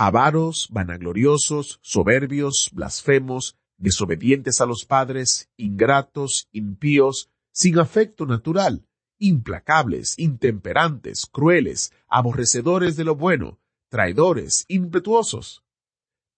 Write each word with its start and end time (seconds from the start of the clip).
avaros, 0.00 0.68
vanagloriosos, 0.72 1.78
soberbios, 1.82 2.70
blasfemos, 2.72 3.58
desobedientes 3.76 4.62
a 4.62 4.64
los 4.64 4.86
padres, 4.86 5.50
ingratos, 5.58 6.48
impíos, 6.52 7.28
sin 7.52 7.78
afecto 7.78 8.24
natural, 8.24 8.86
implacables, 9.18 10.18
intemperantes, 10.18 11.26
crueles, 11.30 11.92
aborrecedores 12.08 12.96
de 12.96 13.04
lo 13.04 13.14
bueno, 13.14 13.60
traidores, 13.90 14.64
impetuosos. 14.68 15.64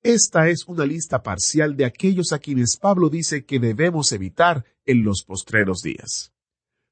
Esta 0.03 0.49
es 0.49 0.67
una 0.67 0.85
lista 0.85 1.23
parcial 1.23 1.77
de 1.77 1.85
aquellos 1.85 2.33
a 2.33 2.41
quienes 2.41 2.77
Pablo 2.77 3.11
dice 3.11 3.45
que 3.45 3.61
debemos 3.61 4.11
evitar 4.11 4.65
en 4.85 5.05
los 5.05 5.23
postreros 5.23 5.83
días. 5.83 6.33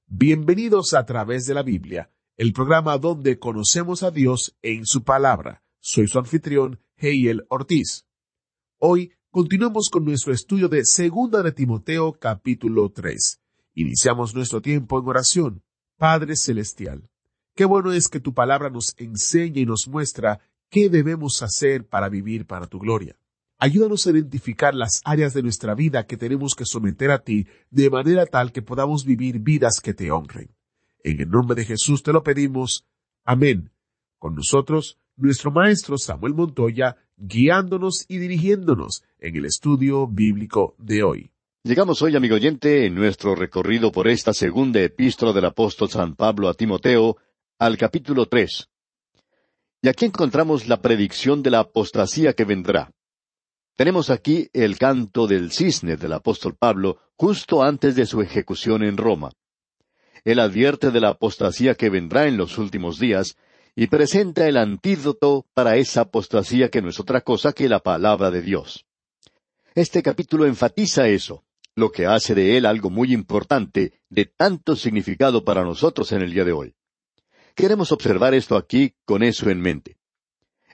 Bienvenidos 0.06 0.94
a 0.94 1.04
través 1.04 1.46
de 1.46 1.54
la 1.54 1.64
Biblia, 1.64 2.12
el 2.36 2.52
programa 2.52 2.96
donde 2.96 3.40
conocemos 3.40 4.04
a 4.04 4.12
Dios 4.12 4.56
en 4.62 4.86
su 4.86 5.02
palabra. 5.02 5.64
Soy 5.82 6.08
su 6.08 6.18
anfitrión, 6.18 6.78
Heiel 6.98 7.46
Ortiz. 7.48 8.04
Hoy 8.78 9.12
continuamos 9.30 9.88
con 9.90 10.04
nuestro 10.04 10.34
estudio 10.34 10.68
de 10.68 10.84
Segunda 10.84 11.42
de 11.42 11.52
Timoteo 11.52 12.12
capítulo 12.12 12.90
3. 12.90 13.40
Iniciamos 13.76 14.34
nuestro 14.34 14.60
tiempo 14.60 15.00
en 15.00 15.08
oración. 15.08 15.62
Padre 15.96 16.36
Celestial, 16.36 17.08
qué 17.54 17.64
bueno 17.64 17.92
es 17.92 18.08
que 18.08 18.20
tu 18.20 18.34
palabra 18.34 18.68
nos 18.68 18.94
enseña 18.98 19.58
y 19.58 19.64
nos 19.64 19.88
muestra 19.88 20.40
qué 20.68 20.90
debemos 20.90 21.42
hacer 21.42 21.88
para 21.88 22.10
vivir 22.10 22.46
para 22.46 22.66
tu 22.66 22.78
gloria. 22.78 23.16
Ayúdanos 23.56 24.06
a 24.06 24.10
identificar 24.10 24.74
las 24.74 25.00
áreas 25.04 25.32
de 25.32 25.42
nuestra 25.42 25.74
vida 25.74 26.06
que 26.06 26.18
tenemos 26.18 26.54
que 26.54 26.66
someter 26.66 27.10
a 27.10 27.24
ti 27.24 27.46
de 27.70 27.88
manera 27.88 28.26
tal 28.26 28.52
que 28.52 28.60
podamos 28.60 29.06
vivir 29.06 29.38
vidas 29.38 29.80
que 29.82 29.94
te 29.94 30.10
honren. 30.10 30.54
En 31.02 31.22
el 31.22 31.30
nombre 31.30 31.56
de 31.56 31.64
Jesús 31.64 32.02
te 32.02 32.12
lo 32.12 32.22
pedimos. 32.22 32.84
Amén. 33.24 33.72
Con 34.18 34.34
nosotros, 34.34 34.98
nuestro 35.16 35.50
maestro 35.50 35.98
Samuel 35.98 36.34
Montoya, 36.34 36.96
guiándonos 37.16 38.04
y 38.08 38.18
dirigiéndonos 38.18 39.02
en 39.18 39.36
el 39.36 39.44
estudio 39.44 40.06
bíblico 40.06 40.74
de 40.78 41.02
hoy. 41.02 41.30
Llegamos 41.62 42.00
hoy, 42.00 42.16
amigo 42.16 42.36
oyente, 42.36 42.86
en 42.86 42.94
nuestro 42.94 43.34
recorrido 43.34 43.92
por 43.92 44.08
esta 44.08 44.32
segunda 44.32 44.80
epístola 44.80 45.32
del 45.32 45.44
apóstol 45.44 45.90
San 45.90 46.14
Pablo 46.14 46.48
a 46.48 46.54
Timoteo, 46.54 47.18
al 47.58 47.76
capítulo 47.76 48.26
tres. 48.26 48.70
Y 49.82 49.88
aquí 49.88 50.06
encontramos 50.06 50.68
la 50.68 50.80
predicción 50.80 51.42
de 51.42 51.50
la 51.50 51.60
apostasía 51.60 52.32
que 52.32 52.44
vendrá. 52.44 52.90
Tenemos 53.76 54.10
aquí 54.10 54.48
el 54.52 54.78
canto 54.78 55.26
del 55.26 55.52
cisne 55.52 55.96
del 55.96 56.12
apóstol 56.12 56.54
Pablo 56.54 56.98
justo 57.16 57.62
antes 57.62 57.94
de 57.94 58.06
su 58.06 58.20
ejecución 58.20 58.82
en 58.82 58.96
Roma. 58.96 59.30
Él 60.24 60.38
advierte 60.38 60.90
de 60.90 61.00
la 61.00 61.10
apostasía 61.10 61.74
que 61.74 61.88
vendrá 61.88 62.26
en 62.26 62.36
los 62.36 62.58
últimos 62.58 62.98
días 62.98 63.36
y 63.80 63.86
presenta 63.86 64.46
el 64.46 64.58
antídoto 64.58 65.46
para 65.54 65.78
esa 65.78 66.02
apostasía 66.02 66.68
que 66.68 66.82
no 66.82 66.90
es 66.90 67.00
otra 67.00 67.22
cosa 67.22 67.54
que 67.54 67.66
la 67.66 67.78
palabra 67.78 68.30
de 68.30 68.42
Dios. 68.42 68.84
Este 69.74 70.02
capítulo 70.02 70.44
enfatiza 70.44 71.08
eso, 71.08 71.44
lo 71.76 71.90
que 71.90 72.04
hace 72.04 72.34
de 72.34 72.58
él 72.58 72.66
algo 72.66 72.90
muy 72.90 73.14
importante, 73.14 74.02
de 74.10 74.26
tanto 74.26 74.76
significado 74.76 75.46
para 75.46 75.64
nosotros 75.64 76.12
en 76.12 76.20
el 76.20 76.30
día 76.30 76.44
de 76.44 76.52
hoy. 76.52 76.74
Queremos 77.54 77.90
observar 77.90 78.34
esto 78.34 78.58
aquí 78.58 78.96
con 79.06 79.22
eso 79.22 79.48
en 79.48 79.62
mente. 79.62 79.96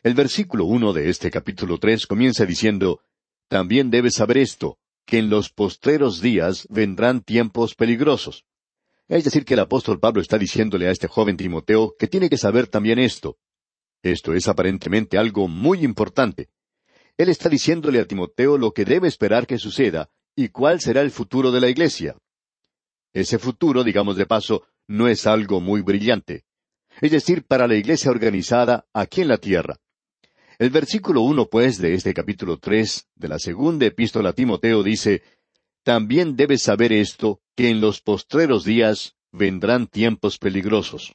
El 0.03 0.14
versículo 0.14 0.64
uno 0.64 0.92
de 0.92 1.09
este 1.09 1.30
capítulo 1.30 1.78
tres 1.78 2.09
comienza 2.09 2.44
diciendo 2.44 3.03
También 3.47 3.92
debes 3.92 4.14
saber 4.14 4.38
esto, 4.38 4.80
que 5.04 5.19
en 5.19 5.30
los 5.30 5.50
postreros 5.50 6.20
días 6.20 6.66
vendrán 6.70 7.20
tiempos 7.20 7.76
peligrosos. 7.76 8.47
Es 9.08 9.24
decir, 9.24 9.44
que 9.44 9.54
el 9.54 9.60
apóstol 9.60 10.00
Pablo 10.00 10.20
está 10.20 10.36
diciéndole 10.36 10.88
a 10.88 10.90
este 10.90 11.06
joven 11.06 11.36
Timoteo 11.36 11.94
que 11.98 12.08
tiene 12.08 12.28
que 12.28 12.38
saber 12.38 12.66
también 12.66 12.98
esto. 12.98 13.38
Esto 14.02 14.34
es 14.34 14.48
aparentemente 14.48 15.18
algo 15.18 15.48
muy 15.48 15.84
importante. 15.84 16.48
Él 17.16 17.28
está 17.28 17.48
diciéndole 17.48 18.00
a 18.00 18.06
Timoteo 18.06 18.58
lo 18.58 18.72
que 18.72 18.84
debe 18.84 19.08
esperar 19.08 19.46
que 19.46 19.58
suceda 19.58 20.10
y 20.34 20.48
cuál 20.48 20.80
será 20.80 21.00
el 21.00 21.10
futuro 21.10 21.50
de 21.50 21.60
la 21.60 21.68
iglesia. 21.68 22.16
Ese 23.12 23.38
futuro, 23.38 23.84
digamos 23.84 24.16
de 24.16 24.26
paso, 24.26 24.66
no 24.86 25.08
es 25.08 25.26
algo 25.26 25.60
muy 25.60 25.80
brillante. 25.82 26.44
Es 27.00 27.10
decir, 27.10 27.44
para 27.44 27.66
la 27.66 27.76
iglesia 27.76 28.10
organizada 28.10 28.86
aquí 28.92 29.22
en 29.22 29.28
la 29.28 29.38
tierra. 29.38 29.76
El 30.58 30.70
versículo 30.70 31.20
uno, 31.22 31.46
pues, 31.46 31.78
de 31.78 31.94
este 31.94 32.14
capítulo 32.14 32.58
tres 32.58 33.06
de 33.14 33.28
la 33.28 33.38
segunda 33.38 33.86
epístola 33.86 34.30
a 34.30 34.32
Timoteo 34.32 34.82
dice 34.82 35.22
también 35.86 36.34
debes 36.34 36.64
saber 36.64 36.92
esto, 36.92 37.38
que 37.54 37.70
en 37.70 37.80
los 37.80 38.00
postreros 38.00 38.64
días 38.64 39.14
vendrán 39.30 39.86
tiempos 39.86 40.36
peligrosos. 40.36 41.14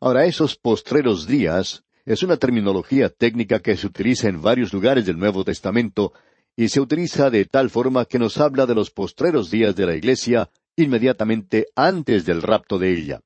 Ahora, 0.00 0.26
esos 0.26 0.54
postreros 0.54 1.26
días 1.26 1.82
es 2.04 2.22
una 2.22 2.36
terminología 2.36 3.08
técnica 3.08 3.58
que 3.58 3.76
se 3.76 3.88
utiliza 3.88 4.28
en 4.28 4.42
varios 4.42 4.72
lugares 4.72 5.06
del 5.06 5.18
Nuevo 5.18 5.42
Testamento 5.42 6.12
y 6.54 6.68
se 6.68 6.80
utiliza 6.80 7.30
de 7.30 7.46
tal 7.46 7.68
forma 7.68 8.04
que 8.04 8.20
nos 8.20 8.38
habla 8.38 8.64
de 8.64 8.76
los 8.76 8.92
postreros 8.92 9.50
días 9.50 9.74
de 9.74 9.86
la 9.86 9.96
Iglesia 9.96 10.50
inmediatamente 10.76 11.66
antes 11.74 12.24
del 12.24 12.42
rapto 12.42 12.78
de 12.78 12.92
ella. 12.92 13.20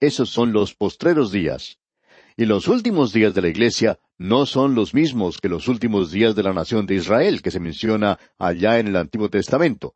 Esos 0.00 0.28
son 0.28 0.52
los 0.52 0.74
postreros 0.74 1.32
días. 1.32 1.78
Y 2.36 2.46
los 2.46 2.66
últimos 2.66 3.12
días 3.12 3.32
de 3.34 3.42
la 3.42 3.48
Iglesia 3.48 4.00
no 4.18 4.44
son 4.44 4.74
los 4.74 4.92
mismos 4.92 5.38
que 5.38 5.48
los 5.48 5.68
últimos 5.68 6.10
días 6.10 6.34
de 6.34 6.42
la 6.42 6.52
nación 6.52 6.84
de 6.84 6.96
Israel 6.96 7.42
que 7.42 7.52
se 7.52 7.60
menciona 7.60 8.18
allá 8.38 8.80
en 8.80 8.88
el 8.88 8.96
Antiguo 8.96 9.30
Testamento. 9.30 9.94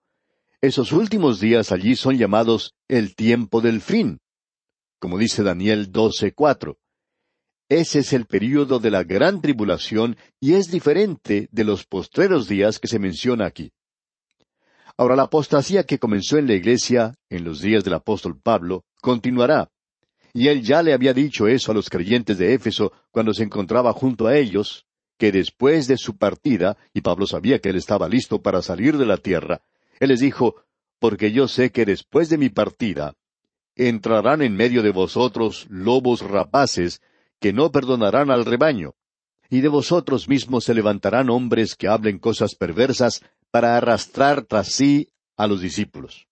Esos 0.60 0.92
últimos 0.92 1.40
días 1.40 1.72
allí 1.72 1.96
son 1.96 2.16
llamados 2.16 2.74
el 2.86 3.16
tiempo 3.16 3.60
del 3.60 3.80
fin, 3.80 4.20
como 5.00 5.18
dice 5.18 5.42
Daniel 5.42 5.92
12:4. 5.92 6.76
Ese 7.68 7.98
es 7.98 8.12
el 8.12 8.26
período 8.26 8.78
de 8.78 8.90
la 8.90 9.04
gran 9.04 9.40
tribulación 9.40 10.16
y 10.40 10.54
es 10.54 10.70
diferente 10.70 11.48
de 11.52 11.64
los 11.64 11.84
postreros 11.86 12.48
días 12.48 12.78
que 12.78 12.88
se 12.88 12.98
menciona 12.98 13.46
aquí. 13.46 13.72
Ahora 14.96 15.16
la 15.16 15.24
apostasía 15.24 15.84
que 15.84 15.98
comenzó 15.98 16.38
en 16.38 16.46
la 16.46 16.54
iglesia 16.54 17.14
en 17.28 17.44
los 17.44 17.60
días 17.60 17.84
del 17.84 17.94
apóstol 17.94 18.40
Pablo 18.40 18.84
continuará. 19.00 19.70
Y 20.38 20.46
él 20.46 20.62
ya 20.62 20.84
le 20.84 20.92
había 20.92 21.12
dicho 21.12 21.48
eso 21.48 21.72
a 21.72 21.74
los 21.74 21.90
creyentes 21.90 22.38
de 22.38 22.54
Éfeso 22.54 22.92
cuando 23.10 23.34
se 23.34 23.42
encontraba 23.42 23.92
junto 23.92 24.28
a 24.28 24.36
ellos, 24.36 24.86
que 25.18 25.32
después 25.32 25.88
de 25.88 25.96
su 25.96 26.16
partida, 26.16 26.76
y 26.94 27.00
Pablo 27.00 27.26
sabía 27.26 27.58
que 27.58 27.70
él 27.70 27.76
estaba 27.76 28.08
listo 28.08 28.40
para 28.40 28.62
salir 28.62 28.98
de 28.98 29.04
la 29.04 29.16
tierra, 29.16 29.62
él 29.98 30.10
les 30.10 30.20
dijo, 30.20 30.54
porque 31.00 31.32
yo 31.32 31.48
sé 31.48 31.72
que 31.72 31.84
después 31.84 32.28
de 32.28 32.38
mi 32.38 32.50
partida, 32.50 33.16
entrarán 33.74 34.40
en 34.40 34.54
medio 34.54 34.84
de 34.84 34.92
vosotros 34.92 35.66
lobos 35.70 36.20
rapaces, 36.20 37.02
que 37.40 37.52
no 37.52 37.72
perdonarán 37.72 38.30
al 38.30 38.44
rebaño, 38.44 38.94
y 39.50 39.60
de 39.60 39.68
vosotros 39.68 40.28
mismos 40.28 40.62
se 40.62 40.74
levantarán 40.74 41.30
hombres 41.30 41.74
que 41.74 41.88
hablen 41.88 42.20
cosas 42.20 42.54
perversas 42.54 43.24
para 43.50 43.76
arrastrar 43.76 44.42
tras 44.42 44.68
sí 44.68 45.08
a 45.36 45.48
los 45.48 45.60
discípulos. 45.60 46.27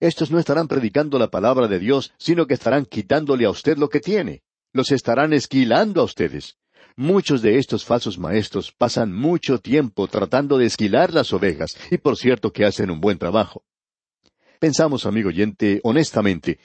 Estos 0.00 0.30
no 0.30 0.38
estarán 0.38 0.66
predicando 0.66 1.18
la 1.18 1.28
palabra 1.28 1.68
de 1.68 1.78
Dios, 1.78 2.14
sino 2.16 2.46
que 2.46 2.54
estarán 2.54 2.86
quitándole 2.86 3.44
a 3.44 3.50
usted 3.50 3.76
lo 3.76 3.90
que 3.90 4.00
tiene. 4.00 4.42
Los 4.72 4.92
estarán 4.92 5.34
esquilando 5.34 6.00
a 6.00 6.04
ustedes. 6.04 6.56
Muchos 6.96 7.42
de 7.42 7.58
estos 7.58 7.84
falsos 7.84 8.18
maestros 8.18 8.72
pasan 8.72 9.12
mucho 9.12 9.58
tiempo 9.58 10.08
tratando 10.08 10.56
de 10.56 10.66
esquilar 10.66 11.12
las 11.12 11.32
ovejas, 11.32 11.76
y 11.90 11.98
por 11.98 12.16
cierto 12.16 12.50
que 12.52 12.64
hacen 12.64 12.90
un 12.90 13.00
buen 13.00 13.18
trabajo. 13.18 13.62
Pensamos, 14.58 15.04
amigo 15.06 15.28
oyente, 15.28 15.80
honestamente, 15.84 16.58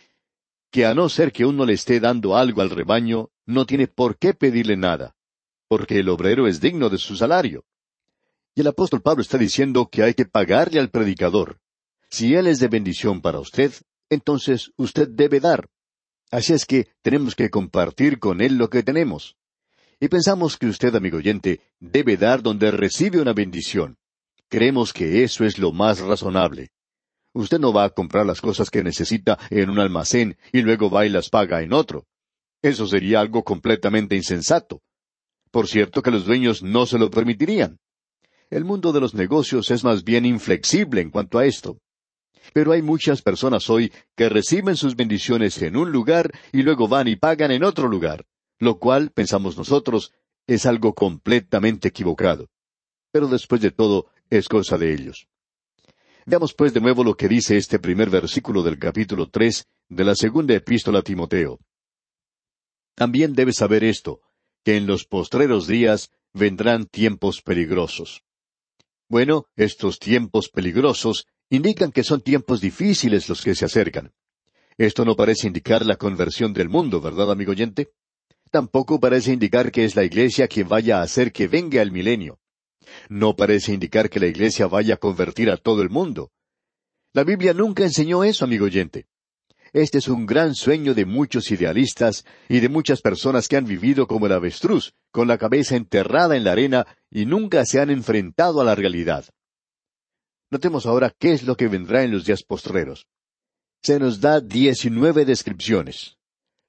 que 0.72 0.86
a 0.86 0.94
no 0.94 1.10
ser 1.10 1.32
que 1.32 1.46
uno 1.46 1.66
le 1.66 1.74
esté 1.74 2.00
dando 2.00 2.36
algo 2.36 2.62
al 2.62 2.70
rebaño, 2.70 3.30
no 3.46 3.66
tiene 3.66 3.88
por 3.88 4.18
qué 4.18 4.34
pedirle 4.34 4.78
nada, 4.78 5.16
porque 5.68 6.00
el 6.00 6.10
obrero 6.10 6.48
es 6.48 6.60
digno 6.62 6.90
de 6.90 6.98
su 6.98 7.16
salario. 7.16 7.66
Y 8.56 8.62
el 8.62 8.68
apóstol 8.68 9.02
Pablo 9.02 9.22
está 9.22 9.38
diciendo 9.38 9.90
que 9.92 10.04
hay 10.04 10.14
que 10.14 10.26
pagarle 10.26 10.80
al 10.80 10.90
predicador. 10.90 11.60
Si 12.16 12.34
él 12.34 12.48
es 12.48 12.60
de 12.60 12.70
bendición 12.70 13.20
para 13.20 13.42
usted, 13.42 13.74
entonces 14.10 14.72
usted 14.78 15.10
debe 15.10 15.42
dar. 15.42 15.68
Así 16.32 16.54
es 16.54 16.66
que 16.66 16.88
tenemos 17.02 17.36
que 17.36 17.50
compartir 17.50 18.20
con 18.20 18.40
él 18.40 18.56
lo 18.56 18.70
que 18.70 18.84
tenemos. 18.84 19.36
Y 20.00 20.08
pensamos 20.08 20.56
que 20.56 20.68
usted, 20.68 20.96
amigo 20.96 21.18
oyente, 21.18 21.60
debe 21.82 22.16
dar 22.16 22.42
donde 22.42 22.72
recibe 22.72 23.20
una 23.20 23.34
bendición. 23.34 23.98
Creemos 24.48 24.94
que 24.94 25.26
eso 25.26 25.44
es 25.44 25.60
lo 25.60 25.74
más 25.74 26.00
razonable. 26.00 26.70
Usted 27.34 27.60
no 27.60 27.74
va 27.74 27.84
a 27.84 27.90
comprar 27.90 28.26
las 28.26 28.40
cosas 28.40 28.70
que 28.70 28.82
necesita 28.82 29.38
en 29.50 29.70
un 29.70 29.80
almacén 29.80 30.38
y 30.54 30.62
luego 30.62 30.90
va 30.90 31.06
y 31.06 31.10
las 31.10 31.30
paga 31.30 31.64
en 31.64 31.74
otro. 31.74 32.06
Eso 32.62 32.88
sería 32.88 33.20
algo 33.20 33.44
completamente 33.44 34.16
insensato. 34.16 34.82
Por 35.52 35.68
cierto 35.68 36.02
que 36.02 36.12
los 36.12 36.24
dueños 36.24 36.64
no 36.64 36.86
se 36.86 36.98
lo 36.98 37.10
permitirían. 37.10 37.78
El 38.50 38.64
mundo 38.64 38.94
de 38.94 39.02
los 39.02 39.14
negocios 39.14 39.70
es 39.70 39.84
más 39.84 40.06
bien 40.06 40.26
inflexible 40.26 41.02
en 41.02 41.10
cuanto 41.10 41.40
a 41.40 41.46
esto. 41.46 41.78
Pero 42.54 42.72
hay 42.72 42.82
muchas 42.82 43.22
personas 43.22 43.70
hoy 43.70 43.92
que 44.16 44.30
reciben 44.30 44.76
sus 44.76 44.96
bendiciones 44.96 45.62
en 45.62 45.76
un 45.76 45.92
lugar 45.92 46.32
y 46.52 46.64
luego 46.64 46.88
van 46.88 47.08
y 47.08 47.16
pagan 47.16 47.52
en 47.52 47.64
otro 47.64 47.88
lugar, 47.88 48.26
lo 48.60 48.80
cual, 48.80 49.12
pensamos 49.12 49.58
nosotros, 49.58 50.14
es 50.48 50.66
algo 50.66 50.94
completamente 50.94 51.88
equivocado. 51.88 52.50
Pero 53.12 53.28
después 53.28 53.62
de 53.62 53.72
todo, 53.72 54.08
es 54.30 54.48
cosa 54.48 54.78
de 54.78 54.94
ellos. 54.94 55.28
Veamos 56.26 56.54
pues 56.54 56.74
de 56.74 56.82
nuevo 56.82 57.04
lo 57.04 57.16
que 57.16 57.28
dice 57.28 57.56
este 57.56 57.78
primer 57.78 58.10
versículo 58.10 58.64
del 58.64 58.80
capítulo 58.80 59.30
tres 59.30 59.68
de 59.90 60.04
la 60.04 60.16
segunda 60.16 60.56
epístola 60.56 61.00
a 61.00 61.04
Timoteo. 61.04 61.60
También 62.96 63.34
debes 63.34 63.58
saber 63.58 63.84
esto, 63.84 64.22
que 64.64 64.78
en 64.78 64.88
los 64.88 65.06
postreros 65.06 65.68
días 65.68 66.12
vendrán 66.34 66.86
tiempos 66.88 67.42
peligrosos. 67.42 68.24
Bueno, 69.08 69.46
estos 69.56 70.00
tiempos 70.00 70.50
peligrosos 70.50 71.28
indican 71.50 71.92
que 71.92 72.04
son 72.04 72.22
tiempos 72.22 72.62
difíciles 72.62 73.30
los 73.30 73.42
que 73.42 73.56
se 73.56 73.66
acercan. 73.66 74.12
Esto 74.78 75.06
no 75.06 75.16
parece 75.16 75.48
indicar 75.48 75.86
la 75.86 75.96
conversión 75.96 76.54
del 76.54 76.70
mundo, 76.70 77.00
¿verdad, 77.00 77.32
amigo 77.32 77.52
oyente? 77.52 77.90
Tampoco 78.52 79.00
parece 79.00 79.34
indicar 79.34 79.72
que 79.72 79.86
es 79.86 79.96
la 79.96 80.04
Iglesia 80.04 80.48
quien 80.48 80.68
vaya 80.68 81.00
a 81.00 81.04
hacer 81.04 81.32
que 81.32 81.48
venga 81.48 81.82
el 81.82 81.92
milenio. 81.92 82.40
No 83.10 83.36
parece 83.36 83.74
indicar 83.74 84.10
que 84.10 84.20
la 84.20 84.28
Iglesia 84.28 84.68
vaya 84.68 84.96
a 84.96 84.98
convertir 84.98 85.50
a 85.50 85.58
todo 85.58 85.82
el 85.82 85.90
mundo. 85.90 86.32
La 87.14 87.24
Biblia 87.24 87.54
nunca 87.54 87.84
enseñó 87.84 88.24
eso, 88.24 88.46
amigo 88.46 88.66
oyente. 88.66 89.08
Este 89.72 89.98
es 89.98 90.08
un 90.08 90.26
gran 90.26 90.56
sueño 90.56 90.94
de 90.94 91.06
muchos 91.06 91.52
idealistas 91.52 92.24
y 92.48 92.62
de 92.62 92.70
muchas 92.70 93.02
personas 93.02 93.48
que 93.48 93.58
han 93.58 93.66
vivido 93.66 94.08
como 94.08 94.26
el 94.26 94.32
avestruz, 94.32 94.94
con 95.12 95.28
la 95.28 95.38
cabeza 95.38 95.76
enterrada 95.76 96.38
en 96.38 96.46
la 96.46 96.54
arena 96.54 96.88
y 97.12 97.26
nunca 97.26 97.66
se 97.66 97.82
han 97.82 97.90
enfrentado 97.90 98.62
a 98.62 98.64
la 98.64 98.76
realidad. 98.76 99.26
Notemos 100.52 100.86
ahora 100.86 101.14
qué 101.18 101.34
es 101.34 101.44
lo 101.44 101.56
que 101.56 101.68
vendrá 101.68 102.04
en 102.04 102.12
los 102.12 102.26
días 102.26 102.44
postreros. 102.44 103.08
Se 103.82 104.00
nos 104.00 104.22
da 104.22 104.42
diecinueve 104.42 105.26
descripciones. 105.26 106.18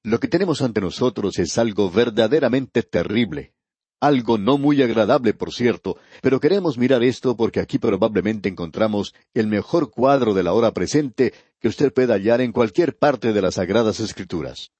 Lo 0.03 0.21
que 0.21 0.29
tenemos 0.29 0.63
ante 0.63 0.81
nosotros 0.81 1.39
es 1.39 1.59
algo 1.59 1.91
verdaderamente 1.91 2.83
terrible, 2.83 3.53
algo 4.01 4.39
no 4.39 4.59
muy 4.59 4.83
agradable, 4.83 5.35
por 5.35 5.53
cierto, 5.53 5.97
pero 6.23 6.39
queremos 6.39 6.79
mirar 6.79 7.03
esto 7.03 7.37
porque 7.37 7.61
aquí 7.61 7.79
probablemente 7.79 8.49
encontramos 8.49 9.15
el 9.35 9.47
mejor 9.47 9.91
cuadro 9.91 10.35
de 10.35 10.43
la 10.43 10.53
hora 10.53 10.73
presente 10.73 11.33
que 11.59 11.69
usted 11.69 11.93
pueda 11.93 12.15
hallar 12.15 12.41
en 12.41 12.53
cualquier 12.53 12.97
parte 12.97 13.33
de 13.33 13.43
las 13.43 13.55
Sagradas 13.55 13.99
Escrituras. 14.01 14.71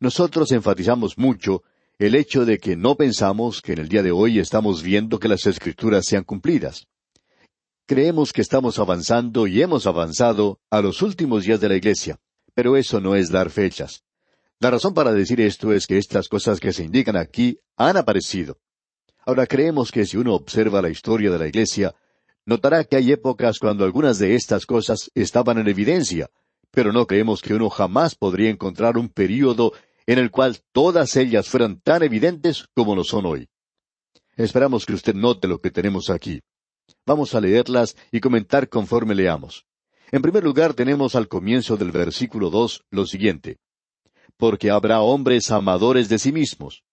Nosotros 0.00 0.52
enfatizamos 0.52 1.18
mucho 1.18 1.62
el 1.98 2.14
hecho 2.14 2.44
de 2.44 2.58
que 2.58 2.76
no 2.76 2.96
pensamos 2.96 3.60
que 3.60 3.72
en 3.72 3.80
el 3.80 3.88
día 3.88 4.02
de 4.02 4.12
hoy 4.12 4.38
estamos 4.38 4.82
viendo 4.82 5.18
que 5.18 5.28
las 5.28 5.46
Escrituras 5.46 6.06
sean 6.06 6.24
cumplidas. 6.24 6.86
Creemos 7.88 8.34
que 8.34 8.42
estamos 8.42 8.78
avanzando 8.78 9.46
y 9.46 9.62
hemos 9.62 9.86
avanzado 9.86 10.60
a 10.68 10.82
los 10.82 11.00
últimos 11.00 11.44
días 11.44 11.58
de 11.58 11.70
la 11.70 11.76
Iglesia, 11.76 12.20
pero 12.52 12.76
eso 12.76 13.00
no 13.00 13.16
es 13.16 13.30
dar 13.30 13.48
fechas. 13.48 14.04
La 14.60 14.70
razón 14.70 14.92
para 14.92 15.14
decir 15.14 15.40
esto 15.40 15.72
es 15.72 15.86
que 15.86 15.96
estas 15.96 16.28
cosas 16.28 16.60
que 16.60 16.74
se 16.74 16.84
indican 16.84 17.16
aquí 17.16 17.60
han 17.78 17.96
aparecido. 17.96 18.58
Ahora 19.24 19.46
creemos 19.46 19.90
que 19.90 20.04
si 20.04 20.18
uno 20.18 20.34
observa 20.34 20.82
la 20.82 20.90
historia 20.90 21.30
de 21.30 21.38
la 21.38 21.46
Iglesia, 21.46 21.94
notará 22.44 22.84
que 22.84 22.96
hay 22.96 23.10
épocas 23.10 23.58
cuando 23.58 23.86
algunas 23.86 24.18
de 24.18 24.34
estas 24.34 24.66
cosas 24.66 25.10
estaban 25.14 25.56
en 25.56 25.68
evidencia, 25.68 26.28
pero 26.70 26.92
no 26.92 27.06
creemos 27.06 27.40
que 27.40 27.54
uno 27.54 27.70
jamás 27.70 28.14
podría 28.14 28.50
encontrar 28.50 28.98
un 28.98 29.08
período 29.08 29.72
en 30.06 30.18
el 30.18 30.30
cual 30.30 30.58
todas 30.72 31.16
ellas 31.16 31.48
fueran 31.48 31.80
tan 31.80 32.02
evidentes 32.02 32.66
como 32.74 32.94
lo 32.94 33.02
son 33.02 33.24
hoy. 33.24 33.48
Esperamos 34.36 34.84
que 34.84 34.92
usted 34.92 35.14
note 35.14 35.48
lo 35.48 35.62
que 35.62 35.70
tenemos 35.70 36.10
aquí. 36.10 36.42
Vamos 37.06 37.34
a 37.34 37.40
leerlas 37.40 37.96
y 38.12 38.20
comentar 38.20 38.68
conforme 38.68 39.14
leamos. 39.14 39.66
En 40.10 40.22
primer 40.22 40.44
lugar 40.44 40.74
tenemos 40.74 41.14
al 41.14 41.28
comienzo 41.28 41.76
del 41.76 41.90
versículo 41.92 42.50
dos 42.50 42.84
lo 42.90 43.06
siguiente 43.06 43.58
porque 44.38 44.70
habrá 44.70 45.00
hombres 45.00 45.50
amadores 45.50 46.08
de 46.08 46.18
sí 46.18 46.32
mismos. 46.32 46.84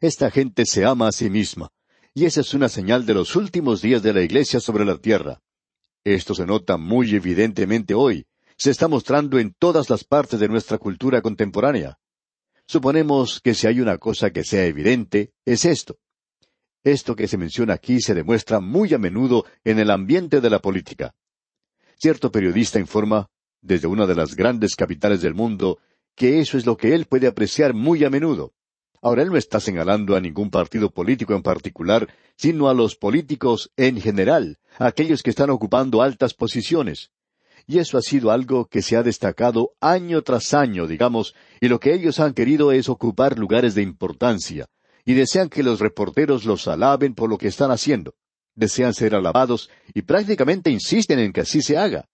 Esta 0.00 0.30
gente 0.30 0.66
se 0.66 0.84
ama 0.84 1.08
a 1.08 1.12
sí 1.12 1.30
misma, 1.30 1.70
y 2.14 2.26
esa 2.26 2.42
es 2.42 2.54
una 2.54 2.68
señal 2.68 3.06
de 3.06 3.14
los 3.14 3.34
últimos 3.34 3.82
días 3.82 4.02
de 4.02 4.12
la 4.12 4.22
Iglesia 4.22 4.60
sobre 4.60 4.84
la 4.84 4.98
tierra. 4.98 5.40
Esto 6.04 6.34
se 6.34 6.46
nota 6.46 6.76
muy 6.76 7.14
evidentemente 7.14 7.94
hoy, 7.94 8.26
se 8.56 8.70
está 8.70 8.86
mostrando 8.86 9.38
en 9.38 9.54
todas 9.58 9.88
las 9.90 10.04
partes 10.04 10.38
de 10.38 10.48
nuestra 10.48 10.78
cultura 10.78 11.22
contemporánea. 11.22 11.98
Suponemos 12.66 13.40
que 13.40 13.54
si 13.54 13.66
hay 13.66 13.80
una 13.80 13.96
cosa 13.98 14.30
que 14.30 14.44
sea 14.44 14.66
evidente, 14.66 15.32
es 15.46 15.64
esto. 15.64 15.96
Esto 16.84 17.16
que 17.16 17.26
se 17.26 17.36
menciona 17.36 17.74
aquí 17.74 18.00
se 18.00 18.14
demuestra 18.14 18.60
muy 18.60 18.94
a 18.94 18.98
menudo 18.98 19.44
en 19.64 19.78
el 19.78 19.90
ambiente 19.90 20.40
de 20.40 20.50
la 20.50 20.60
política. 20.60 21.14
Cierto 21.96 22.30
periodista 22.30 22.78
informa, 22.78 23.28
desde 23.60 23.88
una 23.88 24.06
de 24.06 24.14
las 24.14 24.36
grandes 24.36 24.76
capitales 24.76 25.20
del 25.20 25.34
mundo, 25.34 25.78
que 26.14 26.38
eso 26.40 26.56
es 26.56 26.66
lo 26.66 26.76
que 26.76 26.94
él 26.94 27.06
puede 27.06 27.26
apreciar 27.26 27.74
muy 27.74 28.04
a 28.04 28.10
menudo. 28.10 28.52
Ahora, 29.00 29.22
él 29.22 29.28
no 29.28 29.36
está 29.36 29.60
señalando 29.60 30.16
a 30.16 30.20
ningún 30.20 30.50
partido 30.50 30.90
político 30.90 31.34
en 31.34 31.42
particular, 31.42 32.08
sino 32.36 32.68
a 32.68 32.74
los 32.74 32.96
políticos 32.96 33.70
en 33.76 34.00
general, 34.00 34.58
a 34.78 34.86
aquellos 34.86 35.22
que 35.22 35.30
están 35.30 35.50
ocupando 35.50 36.02
altas 36.02 36.34
posiciones. 36.34 37.10
Y 37.66 37.78
eso 37.78 37.98
ha 37.98 38.02
sido 38.02 38.30
algo 38.30 38.66
que 38.66 38.82
se 38.82 38.96
ha 38.96 39.02
destacado 39.02 39.72
año 39.80 40.22
tras 40.22 40.54
año, 40.54 40.86
digamos, 40.86 41.34
y 41.60 41.68
lo 41.68 41.78
que 41.80 41.94
ellos 41.94 42.18
han 42.18 42.34
querido 42.34 42.72
es 42.72 42.88
ocupar 42.88 43.38
lugares 43.38 43.74
de 43.74 43.82
importancia, 43.82 44.66
y 45.08 45.14
desean 45.14 45.48
que 45.48 45.62
los 45.62 45.80
reporteros 45.80 46.44
los 46.44 46.68
alaben 46.68 47.14
por 47.14 47.30
lo 47.30 47.38
que 47.38 47.48
están 47.48 47.70
haciendo. 47.70 48.14
Desean 48.54 48.92
ser 48.92 49.14
alabados 49.14 49.70
y 49.94 50.02
prácticamente 50.02 50.70
insisten 50.70 51.18
en 51.18 51.32
que 51.32 51.40
así 51.40 51.62
se 51.62 51.78
haga. 51.78 52.10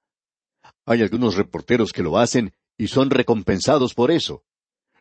Hay 0.87 1.03
algunos 1.03 1.35
reporteros 1.35 1.93
que 1.93 2.05
lo 2.05 2.19
hacen 2.19 2.53
y 2.79 2.87
son 2.87 3.11
recompensados 3.11 3.95
por 3.95 4.13
eso. 4.13 4.45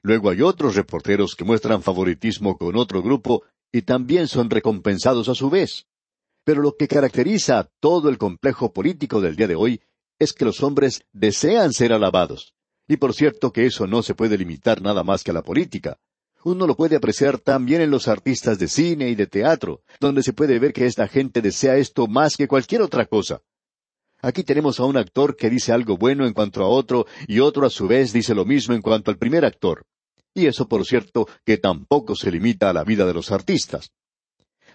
Luego 0.01 0.31
hay 0.31 0.41
otros 0.41 0.73
reporteros 0.73 1.35
que 1.35 1.43
muestran 1.43 1.83
favoritismo 1.83 2.57
con 2.57 2.75
otro 2.77 3.03
grupo 3.03 3.43
y 3.71 3.83
también 3.83 4.27
son 4.27 4.49
recompensados 4.49 5.29
a 5.29 5.35
su 5.35 5.51
vez. 5.51 5.85
Pero 6.43 6.63
lo 6.63 6.75
que 6.75 6.87
caracteriza 6.87 7.59
a 7.59 7.69
todo 7.79 8.09
el 8.09 8.17
complejo 8.17 8.73
político 8.73 9.21
del 9.21 9.35
día 9.35 9.47
de 9.47 9.55
hoy 9.55 9.81
es 10.17 10.33
que 10.33 10.45
los 10.45 10.63
hombres 10.63 11.03
desean 11.11 11.73
ser 11.73 11.93
alabados. 11.93 12.55
Y 12.87 12.97
por 12.97 13.13
cierto 13.13 13.53
que 13.53 13.67
eso 13.67 13.85
no 13.85 14.01
se 14.01 14.15
puede 14.15 14.35
limitar 14.35 14.81
nada 14.81 15.03
más 15.03 15.23
que 15.23 15.29
a 15.29 15.35
la 15.35 15.43
política. 15.43 15.99
Uno 16.45 16.67
lo 16.67 16.75
puede 16.75 16.97
apreciar 16.97 17.39
también 17.39 17.81
en 17.81 17.89
los 17.89 18.07
artistas 18.07 18.59
de 18.59 18.67
cine 18.67 19.09
y 19.09 19.15
de 19.15 19.27
teatro, 19.27 19.81
donde 19.99 20.23
se 20.23 20.33
puede 20.33 20.59
ver 20.59 20.73
que 20.73 20.85
esta 20.85 21.07
gente 21.07 21.41
desea 21.41 21.77
esto 21.77 22.07
más 22.07 22.35
que 22.35 22.47
cualquier 22.47 22.81
otra 22.81 23.05
cosa. 23.05 23.41
Aquí 24.21 24.43
tenemos 24.43 24.79
a 24.79 24.85
un 24.85 24.97
actor 24.97 25.35
que 25.35 25.49
dice 25.49 25.71
algo 25.71 25.97
bueno 25.97 26.25
en 26.25 26.33
cuanto 26.33 26.63
a 26.63 26.67
otro 26.67 27.05
y 27.27 27.39
otro 27.39 27.65
a 27.65 27.69
su 27.69 27.87
vez 27.87 28.11
dice 28.11 28.35
lo 28.35 28.45
mismo 28.45 28.73
en 28.73 28.81
cuanto 28.81 29.11
al 29.11 29.17
primer 29.17 29.45
actor. 29.45 29.85
Y 30.33 30.47
eso, 30.47 30.67
por 30.67 30.85
cierto, 30.85 31.27
que 31.45 31.57
tampoco 31.57 32.15
se 32.15 32.31
limita 32.31 32.69
a 32.69 32.73
la 32.73 32.83
vida 32.83 33.05
de 33.05 33.13
los 33.13 33.31
artistas. 33.31 33.91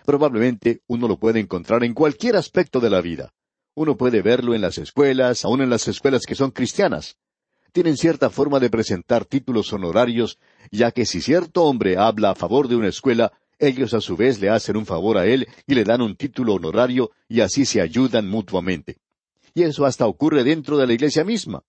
Probablemente 0.05 0.83
uno 0.87 1.07
lo 1.09 1.19
puede 1.19 1.41
encontrar 1.41 1.85
en 1.85 1.93
cualquier 1.93 2.37
aspecto 2.37 2.81
de 2.81 2.91
la 2.91 3.03
vida. 3.03 3.33
Uno 3.75 3.97
puede 3.97 4.23
verlo 4.23 4.55
en 4.55 4.63
las 4.63 4.79
escuelas, 4.79 5.45
aun 5.45 5.61
en 5.61 5.71
las 5.71 5.87
escuelas 5.87 6.25
que 6.25 6.35
son 6.35 6.51
cristianas. 6.51 7.17
Tienen 7.73 7.97
cierta 7.97 8.31
forma 8.31 8.61
de 8.61 8.71
presentar 8.71 9.25
títulos 9.25 9.73
honorarios, 9.73 10.39
ya 10.71 10.91
que 10.91 11.07
si 11.07 11.21
cierto 11.21 11.65
hombre 11.65 11.97
habla 11.97 12.31
a 12.31 12.35
favor 12.35 12.69
de 12.69 12.77
una 12.77 12.89
escuela, 12.89 13.33
ellos 13.59 13.95
a 13.95 14.01
su 14.01 14.17
vez 14.17 14.41
le 14.41 14.51
hacen 14.51 14.77
un 14.77 14.87
favor 14.87 15.19
a 15.19 15.27
él 15.27 15.49
y 15.67 15.75
le 15.75 15.85
dan 15.85 16.01
un 16.01 16.17
título 16.17 16.55
honorario 16.55 17.11
y 17.29 17.41
así 17.41 17.65
se 17.65 17.81
ayudan 17.81 18.29
mutuamente 18.29 18.99
y 19.59 19.65
eso 19.65 19.85
hasta 19.85 20.07
ocurre 20.07 20.45
dentro 20.45 20.77
de 20.77 20.87
la 20.87 20.93
iglesia 20.93 21.25
misma. 21.25 21.65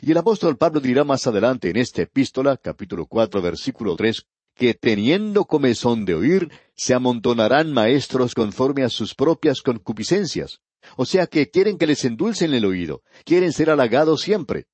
Y 0.00 0.12
el 0.12 0.18
apóstol 0.18 0.56
Pablo 0.56 0.80
dirá 0.80 1.02
más 1.02 1.26
adelante 1.26 1.68
en 1.68 1.76
esta 1.76 2.02
epístola, 2.02 2.56
capítulo 2.56 3.06
cuatro, 3.06 3.42
versículo 3.42 3.96
tres, 3.96 4.26
que 4.54 4.74
teniendo 4.74 5.44
comezón 5.44 6.04
de 6.04 6.14
oír, 6.14 6.48
se 6.76 6.94
amontonarán 6.94 7.72
maestros 7.72 8.34
conforme 8.34 8.84
a 8.84 8.88
sus 8.88 9.16
propias 9.16 9.62
concupiscencias. 9.62 10.60
O 10.96 11.04
sea 11.06 11.26
que 11.26 11.50
quieren 11.50 11.76
que 11.76 11.88
les 11.88 12.04
endulcen 12.04 12.54
el 12.54 12.64
oído, 12.64 13.02
quieren 13.24 13.52
ser 13.52 13.70
halagados 13.70 14.20
siempre. 14.20 14.66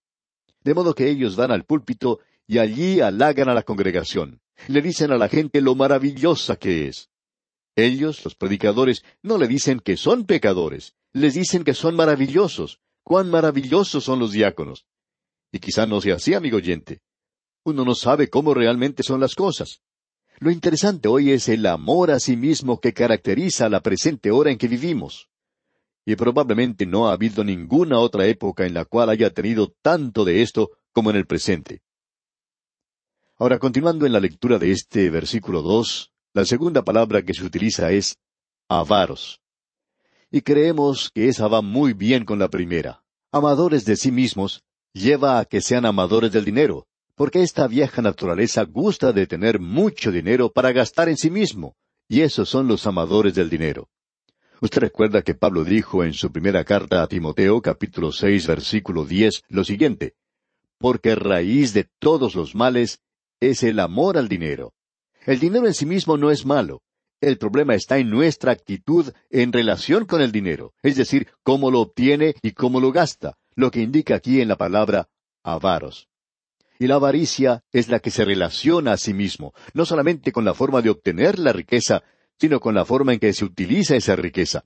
De 0.63 0.75
modo 0.75 0.95
que 0.95 1.09
ellos 1.09 1.37
van 1.37 1.51
al 1.51 1.65
púlpito 1.65 2.21
y 2.47 2.59
allí 2.59 3.01
halagan 3.01 3.49
a 3.49 3.55
la 3.55 3.63
congregación. 3.63 4.41
Le 4.69 4.83
dicen 4.83 5.11
a 5.13 5.17
la 5.17 5.29
gente 5.29 5.61
lo 5.61 5.75
maravillosa 5.75 6.57
que 6.57 6.89
es. 6.89 7.09
Ellos, 7.77 8.25
los 8.25 8.35
predicadores, 8.35 9.05
no 9.23 9.39
le 9.39 9.49
dicen 9.49 9.81
que 9.81 9.97
son 9.97 10.27
pecadores, 10.27 10.95
les 11.13 11.35
dicen 11.35 11.65
que 11.65 11.75
son 11.75 11.97
maravillosos. 11.97 12.81
Cuán 13.03 13.31
maravillosos 13.31 14.05
son 14.05 14.19
los 14.19 14.33
diáconos. 14.33 14.85
Y 15.51 15.59
quizá 15.59 15.87
no 15.87 16.01
sea 16.01 16.17
así, 16.17 16.35
amigo 16.35 16.59
oyente. 16.59 17.01
Uno 17.65 17.85
no 17.85 17.95
sabe 17.95 18.29
cómo 18.29 18.53
realmente 18.53 19.03
son 19.03 19.21
las 19.21 19.35
cosas. 19.35 19.81
Lo 20.39 20.51
interesante 20.51 21.09
hoy 21.09 21.31
es 21.31 21.49
el 21.49 21.65
amor 21.67 22.11
a 22.11 22.21
sí 22.21 22.37
mismo 22.37 22.81
que 22.81 22.93
caracteriza 22.93 23.69
la 23.69 23.81
presente 23.81 24.31
hora 24.31 24.51
en 24.51 24.59
que 24.59 24.69
vivimos. 24.69 25.30
Y 26.05 26.17
probablemente 26.17 26.87
no 26.87 27.09
ha 27.09 27.13
habido 27.13 27.45
ninguna 27.45 27.99
otra 27.99 28.27
época 28.27 28.67
en 28.67 28.75
la 28.75 28.85
cual 28.85 29.11
haya 29.11 29.31
tenido 29.31 29.73
tanto 29.83 30.25
de 30.25 30.43
esto 30.43 30.71
como 30.93 31.11
en 31.11 31.17
el 31.17 31.27
presente. 31.27 31.83
Ahora, 33.39 33.59
continuando 33.59 34.07
en 34.07 34.13
la 34.13 34.21
lectura 34.21 34.59
de 34.59 34.71
este 34.71 35.09
versículo 35.11 35.63
dos, 35.63 36.13
la 36.35 36.45
segunda 36.45 36.83
palabra 36.83 37.23
que 37.23 37.35
se 37.35 37.45
utiliza 37.45 37.91
es 37.91 38.17
avaros. 38.69 39.41
Y 40.31 40.43
creemos 40.43 41.11
que 41.13 41.29
esa 41.29 41.49
va 41.49 41.61
muy 41.61 41.93
bien 41.93 42.25
con 42.25 42.39
la 42.39 42.49
primera. 42.49 43.03
Amadores 43.33 43.85
de 43.85 43.97
sí 43.97 44.13
mismos 44.13 44.63
lleva 44.93 45.39
a 45.39 45.45
que 45.45 45.61
sean 45.61 45.87
amadores 45.87 46.33
del 46.33 46.45
dinero, 46.45 46.87
porque 47.15 47.43
esta 47.43 47.67
vieja 47.67 48.03
naturaleza 48.03 48.65
gusta 48.65 49.13
de 49.13 49.27
tener 49.27 49.61
mucho 49.61 50.11
dinero 50.11 50.51
para 50.53 50.73
gastar 50.73 51.09
en 51.09 51.17
sí 51.17 51.31
mismo, 51.31 51.77
y 52.09 52.23
esos 52.23 52.49
son 52.49 52.69
los 52.69 52.87
amadores 52.87 53.35
del 53.35 53.51
dinero. 53.51 53.89
Usted 54.63 54.83
recuerda 54.83 55.23
que 55.23 55.35
Pablo 55.35 55.65
dijo 55.65 56.05
en 56.05 56.13
su 56.13 56.31
primera 56.31 56.65
carta 56.65 57.03
a 57.03 57.07
Timoteo, 57.07 57.63
capítulo 57.63 58.13
seis, 58.13 58.47
versículo 58.47 59.07
diez, 59.07 59.43
lo 59.49 59.65
siguiente, 59.65 60.17
porque 60.77 61.15
raíz 61.15 61.73
de 61.73 61.89
todos 61.99 62.35
los 62.35 62.55
males 62.55 63.01
es 63.41 63.63
el 63.63 63.81
amor 63.81 64.19
al 64.19 64.29
dinero. 64.29 64.75
El 65.25 65.41
dinero 65.41 65.67
en 65.67 65.73
sí 65.73 65.87
mismo 65.87 66.19
no 66.19 66.31
es 66.31 66.45
malo. 66.45 66.83
El 67.23 67.39
problema 67.39 67.75
está 67.75 67.97
en 67.99 68.11
nuestra 68.11 68.53
actitud 68.53 69.11
en 69.31 69.53
relación 69.53 70.05
con 70.05 70.21
el 70.21 70.31
dinero, 70.31 70.75
es 70.83 70.97
decir, 70.97 71.29
cómo 71.43 71.71
lo 71.71 71.81
obtiene 71.81 72.35
y 72.43 72.53
cómo 72.53 72.81
lo 72.81 72.93
gasta, 72.93 73.39
lo 73.55 73.71
que 73.71 73.81
indica 73.81 74.17
aquí 74.17 74.43
en 74.43 74.49
la 74.49 74.57
palabra 74.57 75.09
avaros. 75.43 76.09
Y 76.79 76.87
la 76.87 76.97
avaricia 76.97 77.63
es 77.73 77.89
la 77.89 78.01
que 78.01 78.11
se 78.11 78.27
relaciona 78.27 78.93
a 78.93 78.97
sí 78.99 79.15
mismo, 79.15 79.55
no 79.73 79.87
solamente 79.87 80.33
con 80.33 80.45
la 80.45 80.55
forma 80.55 80.83
de 80.83 80.91
obtener 80.91 81.39
la 81.39 81.53
riqueza, 81.53 82.03
sino 82.41 82.59
con 82.59 82.75
la 82.75 82.87
forma 82.87 83.13
en 83.13 83.21
que 83.21 83.35
se 83.35 83.45
utiliza 83.45 83.97
esa 83.97 84.17
riqueza. 84.17 84.65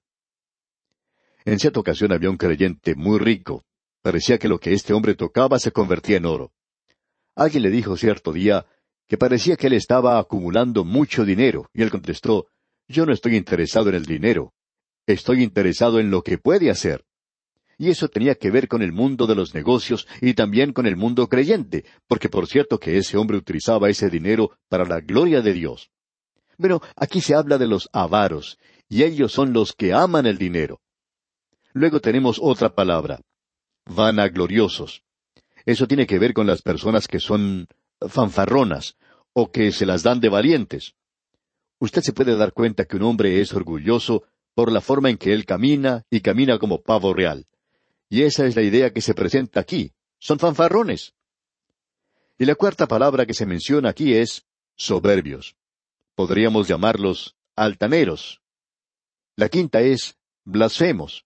En 1.45 1.59
cierta 1.59 1.81
ocasión 1.81 2.13
había 2.13 2.31
un 2.31 2.37
creyente 2.37 2.95
muy 2.95 3.19
rico. 3.19 3.65
Parecía 4.01 4.39
que 4.39 4.49
lo 4.49 4.61
que 4.61 4.73
este 4.73 4.93
hombre 4.93 5.17
tocaba 5.17 5.59
se 5.59 5.73
convertía 5.73 6.19
en 6.19 6.27
oro. 6.27 6.53
Alguien 7.35 7.65
le 7.65 7.71
dijo 7.71 7.97
cierto 7.97 8.33
día 8.33 8.65
que 9.09 9.19
parecía 9.19 9.57
que 9.57 9.67
él 9.67 9.73
estaba 9.73 10.19
acumulando 10.21 10.85
mucho 10.85 11.25
dinero, 11.25 11.69
y 11.75 11.83
él 11.83 11.91
contestó, 11.91 12.47
Yo 12.87 13.07
no 13.07 13.13
estoy 13.13 13.37
interesado 13.37 13.89
en 13.89 13.97
el 13.97 14.07
dinero, 14.07 14.55
estoy 15.07 15.43
interesado 15.43 15.99
en 15.99 16.11
lo 16.11 16.23
que 16.23 16.39
puede 16.39 16.71
hacer. 16.71 17.05
Y 17.77 17.91
eso 17.91 18.09
tenía 18.09 18.37
que 18.37 18.53
ver 18.53 18.69
con 18.69 18.83
el 18.83 18.93
mundo 18.93 19.27
de 19.27 19.35
los 19.35 19.53
negocios 19.53 20.07
y 20.21 20.35
también 20.35 20.73
con 20.73 20.87
el 20.87 20.97
mundo 20.97 21.29
creyente, 21.29 21.85
porque 22.07 22.29
por 22.29 22.47
cierto 22.47 22.79
que 22.79 22.97
ese 22.99 23.17
hombre 23.17 23.37
utilizaba 23.37 23.91
ese 23.91 24.09
dinero 24.09 24.53
para 24.69 24.85
la 24.85 25.01
gloria 25.01 25.43
de 25.43 25.53
Dios. 25.53 25.91
Bueno, 26.59 26.81
aquí 26.97 27.21
se 27.21 27.35
habla 27.35 27.59
de 27.59 27.67
los 27.67 27.89
avaros, 27.93 28.59
y 28.89 29.03
ellos 29.03 29.33
son 29.33 29.53
los 29.53 29.73
que 29.73 29.93
aman 29.93 30.27
el 30.27 30.39
dinero. 30.39 30.81
Luego 31.73 32.01
tenemos 32.01 32.39
otra 32.41 32.75
palabra, 32.75 33.21
vanagloriosos. 33.87 35.03
Eso 35.67 35.87
tiene 35.87 36.07
que 36.07 36.19
ver 36.19 36.35
con 36.35 36.47
las 36.47 36.63
personas 36.63 37.09
que 37.09 37.21
son 37.21 37.67
fanfarronas, 38.09 38.97
o 39.33 39.51
que 39.51 39.73
se 39.73 39.87
las 39.87 40.03
dan 40.03 40.21
de 40.21 40.29
valientes. 40.29 40.95
Usted 41.81 42.03
se 42.03 42.13
puede 42.13 42.37
dar 42.37 42.53
cuenta 42.53 42.85
que 42.85 42.97
un 42.97 43.03
hombre 43.03 43.41
es 43.41 43.53
orgulloso 43.53 44.25
por 44.55 44.71
la 44.71 44.81
forma 44.81 45.11
en 45.11 45.19
que 45.19 45.33
él 45.33 45.45
camina 45.45 46.05
y 46.09 46.21
camina 46.21 46.59
como 46.59 46.81
pavo 46.81 47.13
real. 47.13 47.47
Y 48.09 48.23
esa 48.23 48.47
es 48.47 48.55
la 48.55 48.63
idea 48.63 48.93
que 48.93 49.01
se 49.01 49.15
presenta 49.15 49.61
aquí. 49.61 49.93
Son 50.19 50.39
fanfarrones. 50.39 51.15
Y 52.39 52.45
la 52.45 52.55
cuarta 52.55 52.87
palabra 52.87 53.27
que 53.27 53.35
se 53.35 53.47
menciona 53.47 53.91
aquí 53.91 54.15
es 54.15 54.47
soberbios. 54.77 55.57
Podríamos 56.15 56.69
llamarlos 56.69 57.35
altaneros. 57.57 58.41
La 59.37 59.49
quinta 59.49 59.81
es 59.81 60.17
blasfemos. 60.45 61.25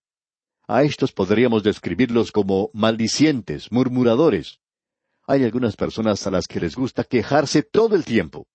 A 0.67 0.83
estos 0.83 1.13
podríamos 1.13 1.63
describirlos 1.63 2.33
como 2.33 2.71
maldicientes, 2.73 3.71
murmuradores. 3.71 4.61
Hay 5.27 5.45
algunas 5.45 5.77
personas 5.77 6.27
a 6.27 6.31
las 6.31 6.47
que 6.47 6.61
les 6.61 6.75
gusta 6.75 7.05
quejarse 7.05 7.63
todo 7.63 7.97
el 7.97 8.05
tiempo. 8.05 8.47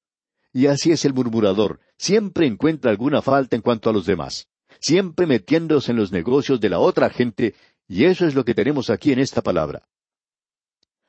Y 0.52 0.68
así 0.68 0.92
es 0.92 1.06
el 1.06 1.14
murmurador, 1.14 1.80
siempre 1.98 2.48
encuentra 2.48 2.92
alguna 2.92 3.22
falta 3.22 3.56
en 3.56 3.62
cuanto 3.62 3.90
a 3.90 3.94
los 3.94 4.06
demás, 4.06 4.48
siempre 4.80 5.26
metiéndose 5.26 5.92
en 5.92 5.98
los 5.98 6.12
negocios 6.12 6.60
de 6.60 6.70
la 6.70 6.80
otra 6.80 7.10
gente, 7.10 7.56
y 7.88 8.06
eso 8.06 8.26
es 8.26 8.36
lo 8.36 8.46
que 8.46 8.54
tenemos 8.54 8.90
aquí 8.90 9.12
en 9.12 9.20
esta 9.20 9.42
palabra. 9.42 9.88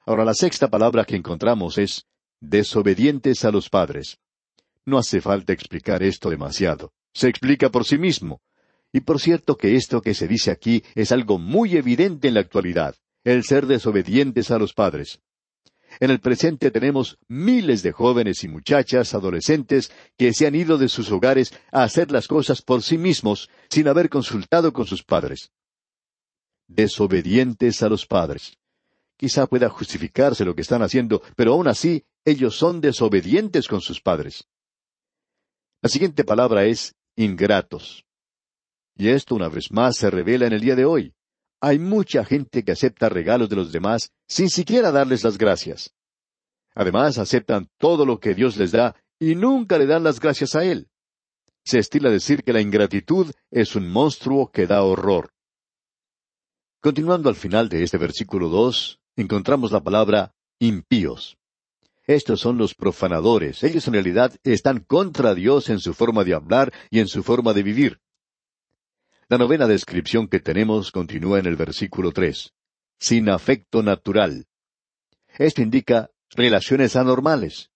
Ahora 0.06 0.24
la 0.24 0.34
sexta 0.34 0.68
palabra 0.68 1.04
que 1.04 1.16
encontramos 1.16 1.78
es 1.78 2.06
desobedientes 2.40 3.44
a 3.44 3.50
los 3.50 3.70
padres. 3.70 4.18
No 4.86 4.98
hace 4.98 5.20
falta 5.20 5.52
explicar 5.52 6.02
esto 6.02 6.30
demasiado. 6.30 6.92
Se 7.14 7.28
explica 7.28 7.70
por 7.70 7.84
sí 7.84 7.96
mismo. 7.96 8.42
Y 8.92 9.00
por 9.00 9.20
cierto 9.20 9.56
que 9.56 9.76
esto 9.76 10.02
que 10.02 10.14
se 10.14 10.28
dice 10.28 10.50
aquí 10.50 10.84
es 10.94 11.10
algo 11.10 11.38
muy 11.38 11.76
evidente 11.76 12.28
en 12.28 12.34
la 12.34 12.40
actualidad, 12.40 12.94
el 13.24 13.42
ser 13.44 13.66
desobedientes 13.66 14.50
a 14.50 14.58
los 14.58 14.72
padres. 14.72 15.20
En 16.00 16.10
el 16.10 16.20
presente 16.20 16.70
tenemos 16.70 17.18
miles 17.28 17.82
de 17.82 17.92
jóvenes 17.92 18.44
y 18.44 18.48
muchachas, 18.48 19.14
adolescentes, 19.14 19.92
que 20.16 20.32
se 20.32 20.46
han 20.46 20.54
ido 20.54 20.76
de 20.76 20.88
sus 20.88 21.10
hogares 21.10 21.52
a 21.72 21.82
hacer 21.82 22.10
las 22.10 22.28
cosas 22.28 22.62
por 22.62 22.82
sí 22.82 22.98
mismos, 22.98 23.48
sin 23.68 23.88
haber 23.88 24.08
consultado 24.08 24.72
con 24.72 24.86
sus 24.86 25.02
padres. 25.02 25.50
Desobedientes 26.66 27.82
a 27.82 27.88
los 27.88 28.06
padres. 28.06 28.58
Quizá 29.16 29.46
pueda 29.46 29.68
justificarse 29.68 30.44
lo 30.44 30.54
que 30.54 30.62
están 30.62 30.82
haciendo, 30.82 31.22
pero 31.36 31.52
aún 31.52 31.68
así 31.68 32.04
ellos 32.24 32.56
son 32.56 32.80
desobedientes 32.80 33.68
con 33.68 33.80
sus 33.80 34.00
padres. 34.00 34.48
La 35.84 35.90
siguiente 35.90 36.24
palabra 36.24 36.64
es 36.64 36.94
ingratos. 37.14 38.06
Y 38.96 39.10
esto 39.10 39.34
una 39.34 39.50
vez 39.50 39.70
más 39.70 39.98
se 39.98 40.08
revela 40.08 40.46
en 40.46 40.54
el 40.54 40.62
día 40.62 40.76
de 40.76 40.86
hoy. 40.86 41.12
Hay 41.60 41.78
mucha 41.78 42.24
gente 42.24 42.64
que 42.64 42.72
acepta 42.72 43.10
regalos 43.10 43.50
de 43.50 43.56
los 43.56 43.70
demás 43.70 44.10
sin 44.26 44.48
siquiera 44.48 44.92
darles 44.92 45.22
las 45.24 45.36
gracias. 45.36 45.92
Además, 46.74 47.18
aceptan 47.18 47.68
todo 47.76 48.06
lo 48.06 48.18
que 48.18 48.34
Dios 48.34 48.56
les 48.56 48.72
da 48.72 48.96
y 49.20 49.34
nunca 49.34 49.76
le 49.76 49.84
dan 49.84 50.04
las 50.04 50.20
gracias 50.20 50.54
a 50.54 50.64
Él. 50.64 50.88
Se 51.66 51.80
estila 51.80 52.08
decir 52.08 52.44
que 52.44 52.54
la 52.54 52.62
ingratitud 52.62 53.30
es 53.50 53.76
un 53.76 53.90
monstruo 53.90 54.50
que 54.50 54.66
da 54.66 54.82
horror. 54.84 55.34
Continuando 56.80 57.28
al 57.28 57.36
final 57.36 57.68
de 57.68 57.82
este 57.82 57.98
versículo 57.98 58.48
dos, 58.48 59.00
encontramos 59.16 59.70
la 59.70 59.84
palabra 59.84 60.34
impíos. 60.58 61.36
Estos 62.06 62.40
son 62.40 62.58
los 62.58 62.74
profanadores. 62.74 63.62
Ellos 63.62 63.86
en 63.86 63.94
realidad 63.94 64.34
están 64.44 64.80
contra 64.80 65.34
Dios 65.34 65.70
en 65.70 65.78
su 65.80 65.94
forma 65.94 66.22
de 66.24 66.34
hablar 66.34 66.72
y 66.90 67.00
en 67.00 67.08
su 67.08 67.22
forma 67.22 67.54
de 67.54 67.62
vivir. 67.62 68.00
La 69.28 69.38
novena 69.38 69.66
descripción 69.66 70.28
que 70.28 70.38
tenemos 70.38 70.92
continúa 70.92 71.38
en 71.38 71.46
el 71.46 71.56
versículo 71.56 72.12
tres. 72.12 72.52
Sin 72.98 73.30
afecto 73.30 73.82
natural. 73.82 74.46
Esto 75.38 75.62
indica 75.62 76.10
relaciones 76.30 76.94
anormales. 76.94 77.70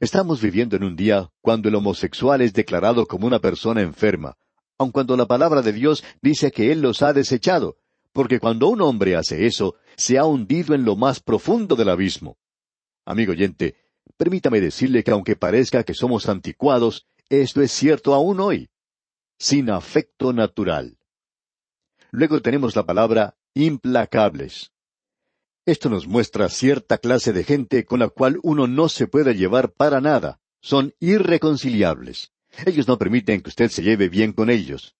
Estamos 0.00 0.40
viviendo 0.40 0.76
en 0.76 0.84
un 0.84 0.96
día 0.96 1.28
cuando 1.42 1.68
el 1.68 1.74
homosexual 1.74 2.40
es 2.40 2.54
declarado 2.54 3.06
como 3.06 3.26
una 3.26 3.40
persona 3.40 3.82
enferma, 3.82 4.36
aun 4.78 4.90
cuando 4.90 5.16
la 5.16 5.26
palabra 5.26 5.62
de 5.62 5.72
Dios 5.72 6.02
dice 6.20 6.50
que 6.50 6.72
Él 6.72 6.80
los 6.80 7.02
ha 7.02 7.12
desechado, 7.12 7.76
porque 8.12 8.40
cuando 8.40 8.68
un 8.68 8.80
hombre 8.80 9.16
hace 9.16 9.46
eso, 9.46 9.76
se 9.96 10.18
ha 10.18 10.24
hundido 10.24 10.74
en 10.74 10.84
lo 10.84 10.96
más 10.96 11.20
profundo 11.20 11.76
del 11.76 11.90
abismo. 11.90 12.38
Amigo 13.06 13.32
oyente, 13.32 13.76
permítame 14.16 14.60
decirle 14.60 15.04
que 15.04 15.12
aunque 15.12 15.36
parezca 15.36 15.84
que 15.84 15.94
somos 15.94 16.28
anticuados, 16.28 17.06
esto 17.28 17.62
es 17.62 17.70
cierto 17.70 18.14
aún 18.14 18.40
hoy. 18.40 18.68
Sin 19.38 19.70
afecto 19.70 20.32
natural. 20.32 20.98
Luego 22.10 22.42
tenemos 22.42 22.74
la 22.74 22.84
palabra 22.84 23.36
implacables. 23.54 24.72
Esto 25.64 25.88
nos 25.88 26.08
muestra 26.08 26.48
cierta 26.48 26.98
clase 26.98 27.32
de 27.32 27.44
gente 27.44 27.84
con 27.84 28.00
la 28.00 28.08
cual 28.08 28.40
uno 28.42 28.66
no 28.66 28.88
se 28.88 29.06
puede 29.06 29.34
llevar 29.34 29.72
para 29.72 30.00
nada. 30.00 30.40
Son 30.60 30.92
irreconciliables. 30.98 32.32
Ellos 32.64 32.88
no 32.88 32.98
permiten 32.98 33.40
que 33.40 33.50
usted 33.50 33.70
se 33.70 33.82
lleve 33.82 34.08
bien 34.08 34.32
con 34.32 34.50
ellos. 34.50 34.96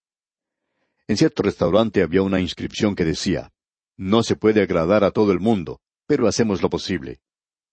En 1.09 1.17
cierto 1.17 1.43
restaurante 1.43 2.03
había 2.03 2.23
una 2.23 2.41
inscripción 2.41 2.95
que 2.95 3.05
decía, 3.05 3.53
No 3.97 4.23
se 4.23 4.37
puede 4.37 4.63
agradar 4.63 5.03
a 5.03 5.11
todo 5.11 5.33
el 5.33 5.41
mundo, 5.41 5.81
pero 6.07 6.29
hacemos 6.29 6.63
lo 6.63 6.71
posible. 6.71 7.21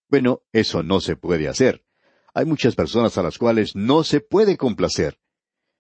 Bueno, 0.10 0.42
eso 0.52 0.84
no 0.84 1.02
se 1.02 1.16
puede 1.16 1.48
hacer. 1.48 1.84
Hay 2.34 2.46
muchas 2.46 2.76
personas 2.76 3.18
a 3.18 3.24
las 3.24 3.38
cuales 3.38 3.76
no 3.76 4.04
se 4.04 4.20
puede 4.20 4.58
complacer. 4.58 5.20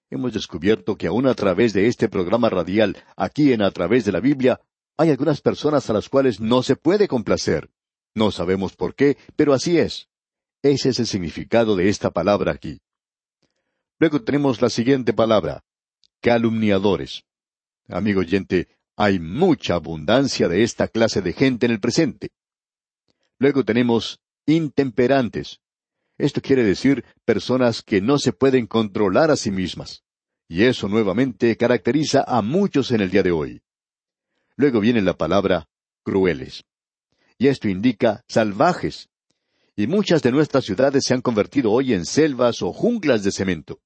Hemos 0.10 0.34
descubierto 0.34 0.96
que 0.98 1.08
aún 1.08 1.26
a 1.28 1.34
través 1.34 1.74
de 1.74 1.88
este 1.88 2.08
programa 2.08 2.50
radial, 2.50 2.98
aquí 3.16 3.54
en 3.54 3.64
A 3.64 3.72
través 3.72 4.06
de 4.06 4.12
la 4.12 4.20
Biblia, 4.20 4.62
hay 4.98 5.10
algunas 5.10 5.42
personas 5.42 5.90
a 5.90 5.94
las 5.94 6.10
cuales 6.10 6.40
no 6.40 6.62
se 6.62 6.76
puede 6.76 7.08
complacer. 7.08 7.72
No 8.14 8.30
sabemos 8.32 8.76
por 8.76 8.94
qué, 8.94 9.18
pero 9.36 9.54
así 9.54 9.80
es. 9.80 10.10
Ese 10.62 10.90
es 10.90 11.00
el 11.00 11.08
significado 11.08 11.76
de 11.76 11.90
esta 11.90 12.12
palabra 12.12 12.52
aquí. 12.52 12.80
Luego 14.00 14.22
tenemos 14.22 14.62
la 14.62 14.70
siguiente 14.70 15.14
palabra, 15.14 15.64
calumniadores. 16.22 17.24
Amigo 17.88 18.20
oyente, 18.20 18.68
hay 18.96 19.20
mucha 19.20 19.76
abundancia 19.76 20.48
de 20.48 20.64
esta 20.64 20.88
clase 20.88 21.22
de 21.22 21.34
gente 21.34 21.66
en 21.66 21.72
el 21.72 21.80
presente. 21.80 22.30
Luego 23.44 23.66
tenemos 23.66 24.22
intemperantes. 24.46 25.60
Esto 26.18 26.42
quiere 26.42 26.64
decir 26.64 27.04
personas 27.26 27.82
que 27.82 28.00
no 28.00 28.18
se 28.18 28.32
pueden 28.32 28.68
controlar 28.68 29.32
a 29.32 29.36
sí 29.36 29.52
mismas. 29.52 30.06
Y 30.48 30.64
eso 30.64 30.88
nuevamente 30.88 31.58
caracteriza 31.58 32.24
a 32.26 32.42
muchos 32.42 32.92
en 32.92 33.02
el 33.02 33.12
día 33.12 33.22
de 33.22 33.34
hoy. 33.34 33.62
Luego 34.56 34.80
viene 34.80 35.02
la 35.02 35.18
palabra 35.18 35.68
crueles. 36.04 36.64
Y 37.38 37.48
esto 37.48 37.68
indica 37.68 38.24
salvajes. 38.30 39.10
y 39.76 39.88
muchas 39.88 40.22
de 40.22 40.32
nuestras 40.32 40.64
ciudades 40.64 41.04
se 41.04 41.14
han 41.14 41.22
convertido 41.22 41.70
hoy 41.70 41.92
en 41.92 42.06
selvas 42.06 42.62
o 42.62 42.72
junglas 42.72 43.26
de 43.26 43.34
cemento. 43.34 43.82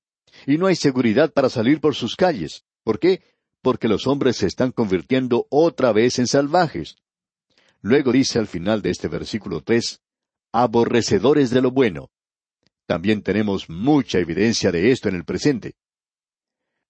Y 0.45 0.59
no 0.59 0.67
hay 0.67 0.75
seguridad 0.75 1.33
para 1.33 1.49
salir 1.49 1.81
por 1.81 1.95
sus 1.95 2.15
calles. 2.15 2.63
¿Por 2.83 2.99
qué? 2.99 3.23
Porque 3.63 3.87
los 3.87 4.05
hombres 4.05 4.35
se 4.35 4.45
están 4.45 4.71
convirtiendo 4.71 5.47
otra 5.49 5.93
vez 5.93 6.19
en 6.19 6.27
salvajes. 6.27 6.97
Luego 7.87 8.11
dice 8.11 8.37
al 8.37 8.47
final 8.47 8.81
de 8.81 8.89
este 8.89 9.07
versículo 9.07 9.61
tres, 9.61 10.01
aborrecedores 10.51 11.51
de 11.51 11.61
lo 11.61 11.71
bueno. 11.71 12.09
También 12.85 13.23
tenemos 13.23 13.69
mucha 13.69 14.19
evidencia 14.19 14.73
de 14.73 14.91
esto 14.91 15.07
en 15.07 15.15
el 15.15 15.23
presente. 15.23 15.75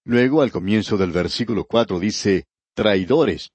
Luego, 0.02 0.42
al 0.42 0.50
comienzo 0.50 0.96
del 0.96 1.12
versículo 1.12 1.66
cuatro 1.66 2.00
dice, 2.00 2.48
traidores. 2.74 3.52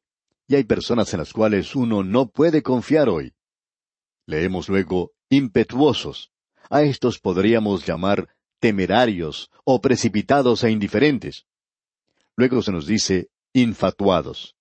Y 0.48 0.56
hay 0.56 0.64
personas 0.64 1.14
en 1.14 1.20
las 1.20 1.34
cuales 1.34 1.76
uno 1.76 2.02
no 2.02 2.30
puede 2.30 2.64
confiar 2.64 3.10
hoy. 3.10 3.34
Leemos 4.26 4.70
luego, 4.70 5.12
impetuosos. 5.28 6.32
A 6.70 6.84
estos 6.84 7.20
podríamos 7.20 7.86
llamar 7.86 8.30
temerarios 8.60 9.52
o 9.66 9.82
precipitados 9.82 10.64
e 10.64 10.72
indiferentes. 10.72 11.46
Luego 12.38 12.62
se 12.62 12.72
nos 12.72 12.88
dice, 12.88 13.28
infatuados. 13.52 14.56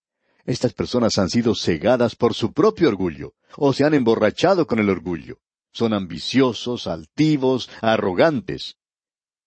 Estas 0.45 0.73
personas 0.73 1.19
han 1.19 1.31
sido 1.31 1.55
cegadas 1.55 2.17
por 2.17 2.35
su 2.35 2.53
propio 2.53 2.89
orgullo, 2.89 3.35
o 3.57 3.73
se 3.73 3.85
han 3.85 3.95
emborrachado 3.95 4.67
con 4.67 4.79
el 4.79 4.91
orgullo. 4.91 5.39
Son 5.73 5.95
ambiciosos, 5.95 6.87
altivos, 6.87 7.71
arrogantes. 7.81 8.77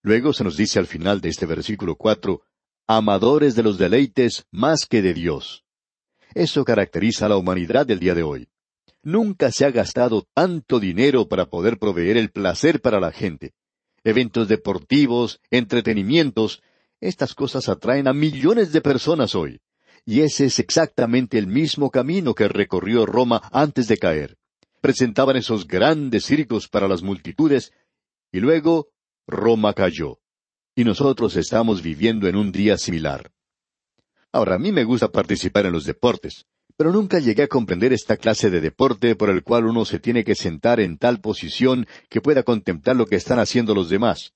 Luego 0.01 0.33
se 0.33 0.43
nos 0.43 0.55
dice 0.57 0.79
al 0.79 0.87
final 0.87 1.19
de 1.21 1.29
este 1.29 1.45
versículo 1.45 1.95
cuatro, 1.95 2.41
amadores 2.87 3.55
de 3.55 3.63
los 3.63 3.77
deleites 3.77 4.45
más 4.51 4.85
que 4.85 5.01
de 5.01 5.13
Dios. 5.13 5.63
Eso 6.33 6.63
caracteriza 6.63 7.25
a 7.25 7.29
la 7.29 7.37
humanidad 7.37 7.85
del 7.85 7.99
día 7.99 8.15
de 8.15 8.23
hoy. 8.23 8.47
Nunca 9.01 9.51
se 9.51 9.65
ha 9.65 9.71
gastado 9.71 10.27
tanto 10.33 10.79
dinero 10.79 11.27
para 11.27 11.45
poder 11.45 11.77
proveer 11.77 12.17
el 12.17 12.31
placer 12.31 12.81
para 12.81 12.99
la 12.99 13.11
gente. 13.11 13.53
Eventos 14.03 14.47
deportivos, 14.47 15.39
entretenimientos, 15.51 16.61
estas 16.99 17.35
cosas 17.35 17.69
atraen 17.69 18.07
a 18.07 18.13
millones 18.13 18.71
de 18.71 18.81
personas 18.81 19.35
hoy. 19.35 19.59
Y 20.05 20.21
ese 20.21 20.45
es 20.45 20.59
exactamente 20.59 21.37
el 21.37 21.47
mismo 21.47 21.89
camino 21.89 22.35
que 22.35 22.47
recorrió 22.47 23.05
Roma 23.05 23.41
antes 23.51 23.87
de 23.87 23.97
caer. 23.97 24.37
Presentaban 24.81 25.35
esos 25.35 25.67
grandes 25.67 26.25
circos 26.25 26.67
para 26.67 26.87
las 26.87 27.01
multitudes, 27.01 27.73
y 28.31 28.39
luego 28.39 28.89
Roma 29.25 29.73
cayó. 29.73 30.19
Y 30.75 30.83
nosotros 30.83 31.35
estamos 31.37 31.81
viviendo 31.81 32.27
en 32.27 32.35
un 32.35 32.51
día 32.51 32.77
similar. 32.77 33.31
Ahora, 34.31 34.55
a 34.55 34.59
mí 34.59 34.71
me 34.71 34.83
gusta 34.83 35.11
participar 35.11 35.65
en 35.65 35.71
los 35.71 35.85
deportes 35.85 36.45
pero 36.77 36.91
nunca 36.91 37.19
llegué 37.19 37.43
a 37.43 37.47
comprender 37.47 37.93
esta 37.93 38.17
clase 38.17 38.49
de 38.49 38.61
deporte 38.61 39.15
por 39.15 39.29
el 39.29 39.43
cual 39.43 39.65
uno 39.65 39.85
se 39.85 39.99
tiene 39.99 40.23
que 40.23 40.35
sentar 40.35 40.79
en 40.79 40.97
tal 40.97 41.21
posición 41.21 41.87
que 42.09 42.21
pueda 42.21 42.43
contemplar 42.43 42.95
lo 42.95 43.05
que 43.05 43.15
están 43.15 43.39
haciendo 43.39 43.73
los 43.73 43.89
demás. 43.89 44.33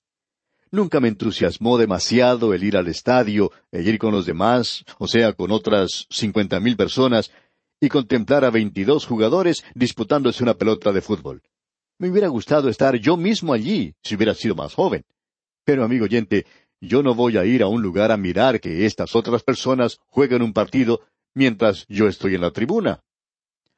Nunca 0.72 1.00
me 1.00 1.08
entusiasmó 1.08 1.78
demasiado 1.78 2.54
el 2.54 2.64
ir 2.64 2.78
al 2.78 2.88
estadio, 2.88 3.52
e 3.72 3.82
ir 3.82 3.98
con 3.98 4.12
los 4.12 4.26
demás, 4.26 4.86
o 5.00 5.08
sea, 5.08 5.34
con 5.34 5.52
otras 5.52 6.06
cincuenta 6.10 6.60
mil 6.60 6.78
personas, 6.78 7.32
y 7.82 7.90
contemplar 7.90 8.46
a 8.46 8.52
veintidós 8.52 9.06
jugadores 9.06 9.64
disputándose 9.74 10.44
una 10.44 10.54
pelota 10.54 10.92
de 10.92 11.02
fútbol. 11.02 11.42
Me 11.98 12.10
hubiera 12.10 12.28
gustado 12.28 12.70
estar 12.70 12.96
yo 12.98 13.18
mismo 13.18 13.54
allí, 13.54 13.96
si 14.04 14.16
hubiera 14.16 14.36
sido 14.36 14.54
más 14.56 14.74
joven. 14.74 15.06
Pero, 15.64 15.84
amigo 15.84 16.06
oyente, 16.06 16.46
yo 16.80 17.04
no 17.04 17.16
voy 17.16 17.38
a 17.38 17.46
ir 17.46 17.64
a 17.64 17.68
un 17.68 17.82
lugar 17.82 18.12
a 18.12 18.18
mirar 18.18 18.62
que 18.62 18.86
estas 18.86 19.16
otras 19.16 19.44
personas 19.44 20.00
jueguen 20.08 20.42
un 20.42 20.54
partido 20.54 21.02
mientras 21.34 21.86
yo 21.88 22.08
estoy 22.08 22.36
en 22.36 22.42
la 22.42 22.52
tribuna. 22.52 23.02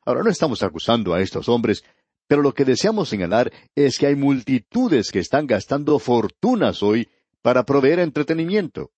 Ahora 0.05 0.23
no 0.23 0.29
estamos 0.29 0.61
acusando 0.61 1.13
a 1.13 1.21
estos 1.21 1.47
hombres, 1.47 1.83
pero 2.31 2.43
lo 2.43 2.53
que 2.53 2.63
deseamos 2.63 3.09
señalar 3.09 3.51
es 3.75 3.97
que 3.97 4.07
hay 4.07 4.15
multitudes 4.15 5.11
que 5.11 5.19
están 5.19 5.47
gastando 5.47 5.99
fortunas 5.99 6.81
hoy 6.81 7.09
para 7.41 7.65
proveer 7.65 7.99
entretenimiento. 7.99 8.93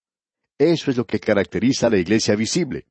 Eso 0.59 0.91
es 0.91 0.97
lo 0.97 1.07
que 1.07 1.19
caracteriza 1.19 1.87
a 1.87 1.89
la 1.89 1.97
iglesia 1.97 2.35
visible. 2.35 2.85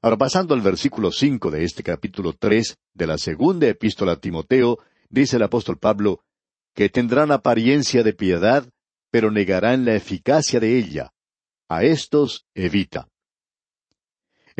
Ahora 0.00 0.16
pasando 0.16 0.54
al 0.54 0.62
versículo 0.62 1.12
cinco 1.12 1.50
de 1.50 1.64
este 1.64 1.82
capítulo 1.82 2.32
tres 2.32 2.78
de 2.94 3.06
la 3.06 3.18
segunda 3.18 3.68
epístola 3.68 4.12
a 4.12 4.20
Timoteo, 4.20 4.78
dice 5.10 5.36
el 5.36 5.42
apóstol 5.42 5.76
Pablo, 5.76 6.24
que 6.74 6.88
tendrán 6.88 7.30
apariencia 7.30 8.02
de 8.02 8.14
piedad, 8.14 8.66
pero 9.10 9.30
negarán 9.30 9.84
la 9.84 9.96
eficacia 9.96 10.60
de 10.60 10.78
ella. 10.78 11.12
A 11.68 11.84
estos 11.84 12.46
evita. 12.54 13.10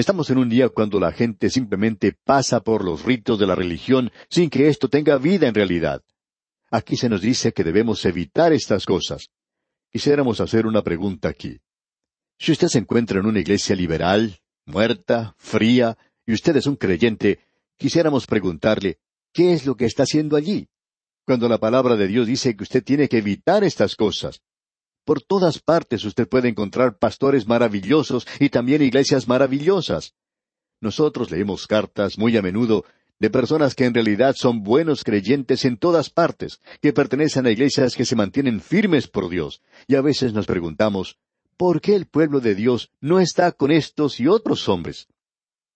Estamos 0.01 0.31
en 0.31 0.39
un 0.39 0.49
día 0.49 0.71
cuando 0.71 0.99
la 0.99 1.13
gente 1.13 1.51
simplemente 1.51 2.15
pasa 2.25 2.61
por 2.61 2.83
los 2.83 3.05
ritos 3.05 3.39
de 3.39 3.47
la 3.47 3.55
religión 3.55 4.11
sin 4.31 4.49
que 4.49 4.69
esto 4.69 4.89
tenga 4.89 5.19
vida 5.19 5.47
en 5.47 5.55
realidad. 5.55 6.03
Aquí 6.71 6.97
se 6.97 7.11
nos 7.11 7.21
dice 7.21 7.53
que 7.53 7.65
debemos 7.65 8.03
evitar 8.07 8.55
estas 8.55 8.87
cosas. 8.87 9.29
Quisiéramos 9.93 10.41
hacer 10.41 10.65
una 10.65 10.81
pregunta 10.81 11.29
aquí. 11.29 11.61
Si 12.39 12.51
usted 12.51 12.69
se 12.69 12.79
encuentra 12.79 13.21
en 13.21 13.27
una 13.27 13.41
iglesia 13.41 13.77
liberal, 13.77 14.41
muerta, 14.65 15.35
fría, 15.37 15.99
y 16.25 16.33
usted 16.33 16.57
es 16.57 16.65
un 16.65 16.77
creyente, 16.77 17.41
quisiéramos 17.77 18.27
preguntarle, 18.27 19.01
¿qué 19.35 19.53
es 19.53 19.67
lo 19.67 19.75
que 19.75 19.85
está 19.85 20.05
haciendo 20.05 20.35
allí? 20.35 20.71
Cuando 21.27 21.47
la 21.47 21.59
palabra 21.59 21.97
de 21.97 22.07
Dios 22.07 22.27
dice 22.27 22.57
que 22.57 22.63
usted 22.63 22.83
tiene 22.83 23.07
que 23.07 23.19
evitar 23.19 23.65
estas 23.65 23.97
cosas. 23.97 24.41
Por 25.11 25.23
todas 25.23 25.59
partes 25.59 26.05
usted 26.05 26.29
puede 26.29 26.49
encontrar 26.49 26.97
pastores 26.97 27.49
maravillosos 27.49 28.29
y 28.39 28.49
también 28.49 28.81
iglesias 28.81 29.27
maravillosas. 29.27 30.15
Nosotros 30.81 31.33
leemos 31.33 31.67
cartas 31.67 32.17
muy 32.17 32.37
a 32.37 32.43
menudo 32.43 32.85
de 33.19 33.29
personas 33.29 33.75
que 33.75 33.87
en 33.87 33.95
realidad 33.95 34.37
son 34.39 34.63
buenos 34.63 35.03
creyentes 35.03 35.65
en 35.65 35.79
todas 35.79 36.11
partes, 36.11 36.61
que 36.81 36.93
pertenecen 36.93 37.45
a 37.45 37.51
iglesias 37.51 37.97
que 37.97 38.05
se 38.05 38.15
mantienen 38.15 38.61
firmes 38.61 39.09
por 39.09 39.29
Dios, 39.29 39.63
y 39.89 39.97
a 39.97 40.01
veces 40.01 40.33
nos 40.33 40.47
preguntamos, 40.47 41.19
¿por 41.57 41.81
qué 41.81 41.97
el 41.97 42.07
pueblo 42.07 42.39
de 42.39 42.55
Dios 42.55 42.93
no 43.01 43.19
está 43.19 43.51
con 43.51 43.73
estos 43.73 44.21
y 44.21 44.29
otros 44.29 44.69
hombres? 44.69 45.09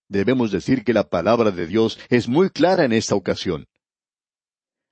Debemos 0.09 0.53
decir 0.53 0.85
que 0.85 0.93
la 0.93 1.09
palabra 1.09 1.51
de 1.51 1.67
Dios 1.67 1.99
es 2.09 2.29
muy 2.29 2.51
clara 2.51 2.85
en 2.85 2.93
esta 2.93 3.17
ocasión. 3.17 3.67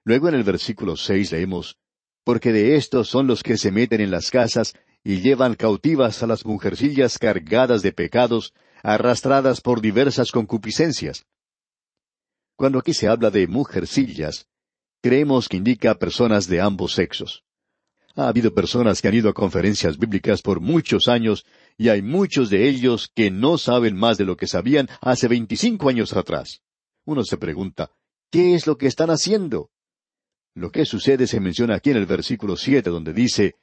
Luego 0.03 0.29
en 0.29 0.35
el 0.35 0.43
versículo 0.43 0.97
seis 0.97 1.31
leemos, 1.31 1.79
porque 2.25 2.53
de 2.53 2.77
estos 2.77 3.09
son 3.09 3.27
los 3.27 3.43
que 3.43 3.57
se 3.57 3.73
meten 3.73 4.01
en 4.01 4.11
las 4.11 4.31
casas 4.31 4.75
y 5.05 5.21
llevan 5.21 5.55
cautivas 5.55 6.23
a 6.23 6.27
las 6.27 6.45
mujercillas 6.45 7.19
cargadas 7.19 7.83
de 7.83 7.93
pecados, 7.93 8.55
arrastradas 8.83 9.61
por 9.61 9.81
diversas 9.81 10.31
concupiscencias. 10.31 11.27
Cuando 12.57 12.79
aquí 12.79 12.95
se 12.95 13.09
habla 13.09 13.31
de 13.31 13.49
mujercillas, 13.49 14.47
creemos 15.03 15.49
que 15.49 15.57
indica 15.57 15.97
personas 15.97 16.47
de 16.47 16.61
ambos 16.61 16.93
sexos. 16.93 17.43
Ha 18.15 18.29
habido 18.29 18.55
personas 18.55 19.01
que 19.01 19.09
han 19.09 19.15
ido 19.15 19.31
a 19.31 19.35
conferencias 19.35 19.99
bíblicas 19.99 20.43
por 20.43 20.61
muchos 20.61 21.09
años 21.09 21.45
y 21.79 21.89
hay 21.89 22.03
muchos 22.03 22.51
de 22.51 22.69
ellos 22.69 23.11
que 23.13 23.31
no 23.31 23.59
saben 23.59 23.97
más 23.97 24.19
de 24.19 24.27
lo 24.27 24.37
que 24.37 24.47
sabían 24.47 24.89
hace 25.01 25.29
veinticinco 25.29 25.89
años 25.89 26.13
atrás. 26.13 26.61
Uno 27.05 27.25
se 27.25 27.39
pregunta, 27.39 27.91
¿qué 28.31 28.55
es 28.55 28.67
lo 28.67 28.77
que 28.77 28.87
están 28.87 29.11
haciendo? 29.11 29.72
Lo 30.55 30.71
que 30.71 30.85
sucede 30.85 31.27
se 31.27 31.41
menciona 31.41 31.77
aquí 31.77 31.91
en 31.91 31.97
el 31.97 32.07
versículo 32.07 32.57
siete, 32.57 32.91
donde 32.91 33.13
dice, 33.13 33.57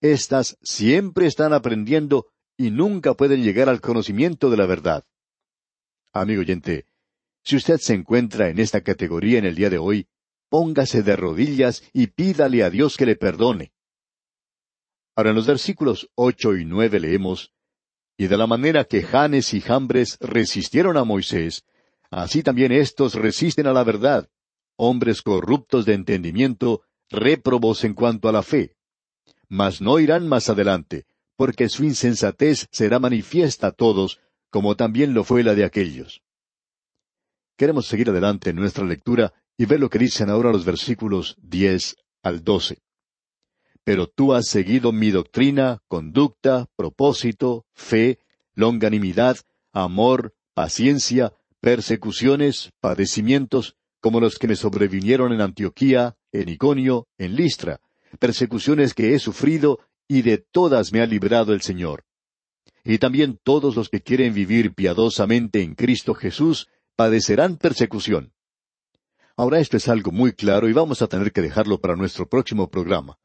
Estas 0.00 0.58
siempre 0.62 1.26
están 1.26 1.52
aprendiendo 1.52 2.26
y 2.56 2.70
nunca 2.70 3.14
pueden 3.14 3.42
llegar 3.42 3.68
al 3.68 3.80
conocimiento 3.80 4.50
de 4.50 4.56
la 4.56 4.66
verdad. 4.66 5.04
Amigo 6.12 6.40
oyente, 6.40 6.86
si 7.44 7.56
usted 7.56 7.78
se 7.78 7.94
encuentra 7.94 8.48
en 8.48 8.58
esta 8.58 8.82
categoría 8.82 9.38
en 9.38 9.46
el 9.46 9.54
día 9.54 9.70
de 9.70 9.78
hoy, 9.78 10.08
póngase 10.48 11.02
de 11.02 11.16
rodillas 11.16 11.82
y 11.92 12.08
pídale 12.08 12.62
a 12.64 12.70
Dios 12.70 12.96
que 12.96 13.06
le 13.06 13.16
perdone. 13.16 13.72
Ahora 15.14 15.30
en 15.30 15.36
los 15.36 15.46
versículos 15.46 16.10
ocho 16.14 16.56
y 16.56 16.64
nueve 16.64 16.98
leemos, 16.98 17.52
Y 18.18 18.26
de 18.26 18.36
la 18.36 18.46
manera 18.46 18.84
que 18.84 19.02
Janes 19.02 19.54
y 19.54 19.60
Jambres 19.60 20.18
resistieron 20.20 20.96
a 20.96 21.04
Moisés, 21.04 21.64
así 22.10 22.42
también 22.42 22.72
éstos 22.72 23.14
resisten 23.14 23.66
a 23.66 23.72
la 23.72 23.84
verdad 23.84 24.28
hombres 24.76 25.22
corruptos 25.22 25.84
de 25.84 25.94
entendimiento, 25.94 26.82
réprobos 27.10 27.84
en 27.84 27.94
cuanto 27.94 28.28
a 28.28 28.32
la 28.32 28.42
fe. 28.42 28.76
Mas 29.48 29.80
no 29.80 29.98
irán 29.98 30.28
más 30.28 30.48
adelante, 30.48 31.06
porque 31.36 31.68
su 31.68 31.84
insensatez 31.84 32.68
será 32.70 32.98
manifiesta 32.98 33.68
a 33.68 33.72
todos, 33.72 34.20
como 34.50 34.76
también 34.76 35.14
lo 35.14 35.24
fue 35.24 35.42
la 35.42 35.54
de 35.54 35.64
aquellos. 35.64 36.22
Queremos 37.56 37.86
seguir 37.86 38.10
adelante 38.10 38.50
en 38.50 38.56
nuestra 38.56 38.84
lectura 38.84 39.32
y 39.56 39.66
ver 39.66 39.80
lo 39.80 39.90
que 39.90 39.98
dicen 39.98 40.30
ahora 40.30 40.50
los 40.50 40.64
versículos 40.64 41.36
diez 41.40 41.96
al 42.22 42.42
doce. 42.42 42.78
Pero 43.84 44.06
tú 44.06 44.32
has 44.32 44.46
seguido 44.46 44.92
mi 44.92 45.10
doctrina, 45.10 45.82
conducta, 45.88 46.66
propósito, 46.76 47.66
fe, 47.72 48.18
longanimidad, 48.54 49.38
amor, 49.72 50.34
paciencia, 50.54 51.32
persecuciones, 51.60 52.72
padecimientos, 52.80 53.76
como 54.02 54.20
los 54.20 54.36
que 54.36 54.48
me 54.48 54.56
sobrevinieron 54.56 55.32
en 55.32 55.40
Antioquía, 55.40 56.16
en 56.32 56.48
Iconio, 56.48 57.06
en 57.18 57.36
Listra, 57.36 57.80
persecuciones 58.18 58.94
que 58.94 59.14
he 59.14 59.18
sufrido 59.20 59.78
y 60.08 60.22
de 60.22 60.38
todas 60.38 60.92
me 60.92 61.00
ha 61.00 61.06
librado 61.06 61.54
el 61.54 61.62
Señor. 61.62 62.04
Y 62.84 62.98
también 62.98 63.38
todos 63.44 63.76
los 63.76 63.88
que 63.88 64.02
quieren 64.02 64.34
vivir 64.34 64.74
piadosamente 64.74 65.62
en 65.62 65.76
Cristo 65.76 66.14
Jesús 66.14 66.66
padecerán 66.96 67.56
persecución. 67.56 68.32
Ahora 69.36 69.60
esto 69.60 69.76
es 69.76 69.86
algo 69.88 70.10
muy 70.10 70.32
claro 70.32 70.68
y 70.68 70.72
vamos 70.72 71.00
a 71.00 71.06
tener 71.06 71.30
que 71.30 71.40
dejarlo 71.40 71.80
para 71.80 71.94
nuestro 71.94 72.28
próximo 72.28 72.70
programa. 72.70 73.18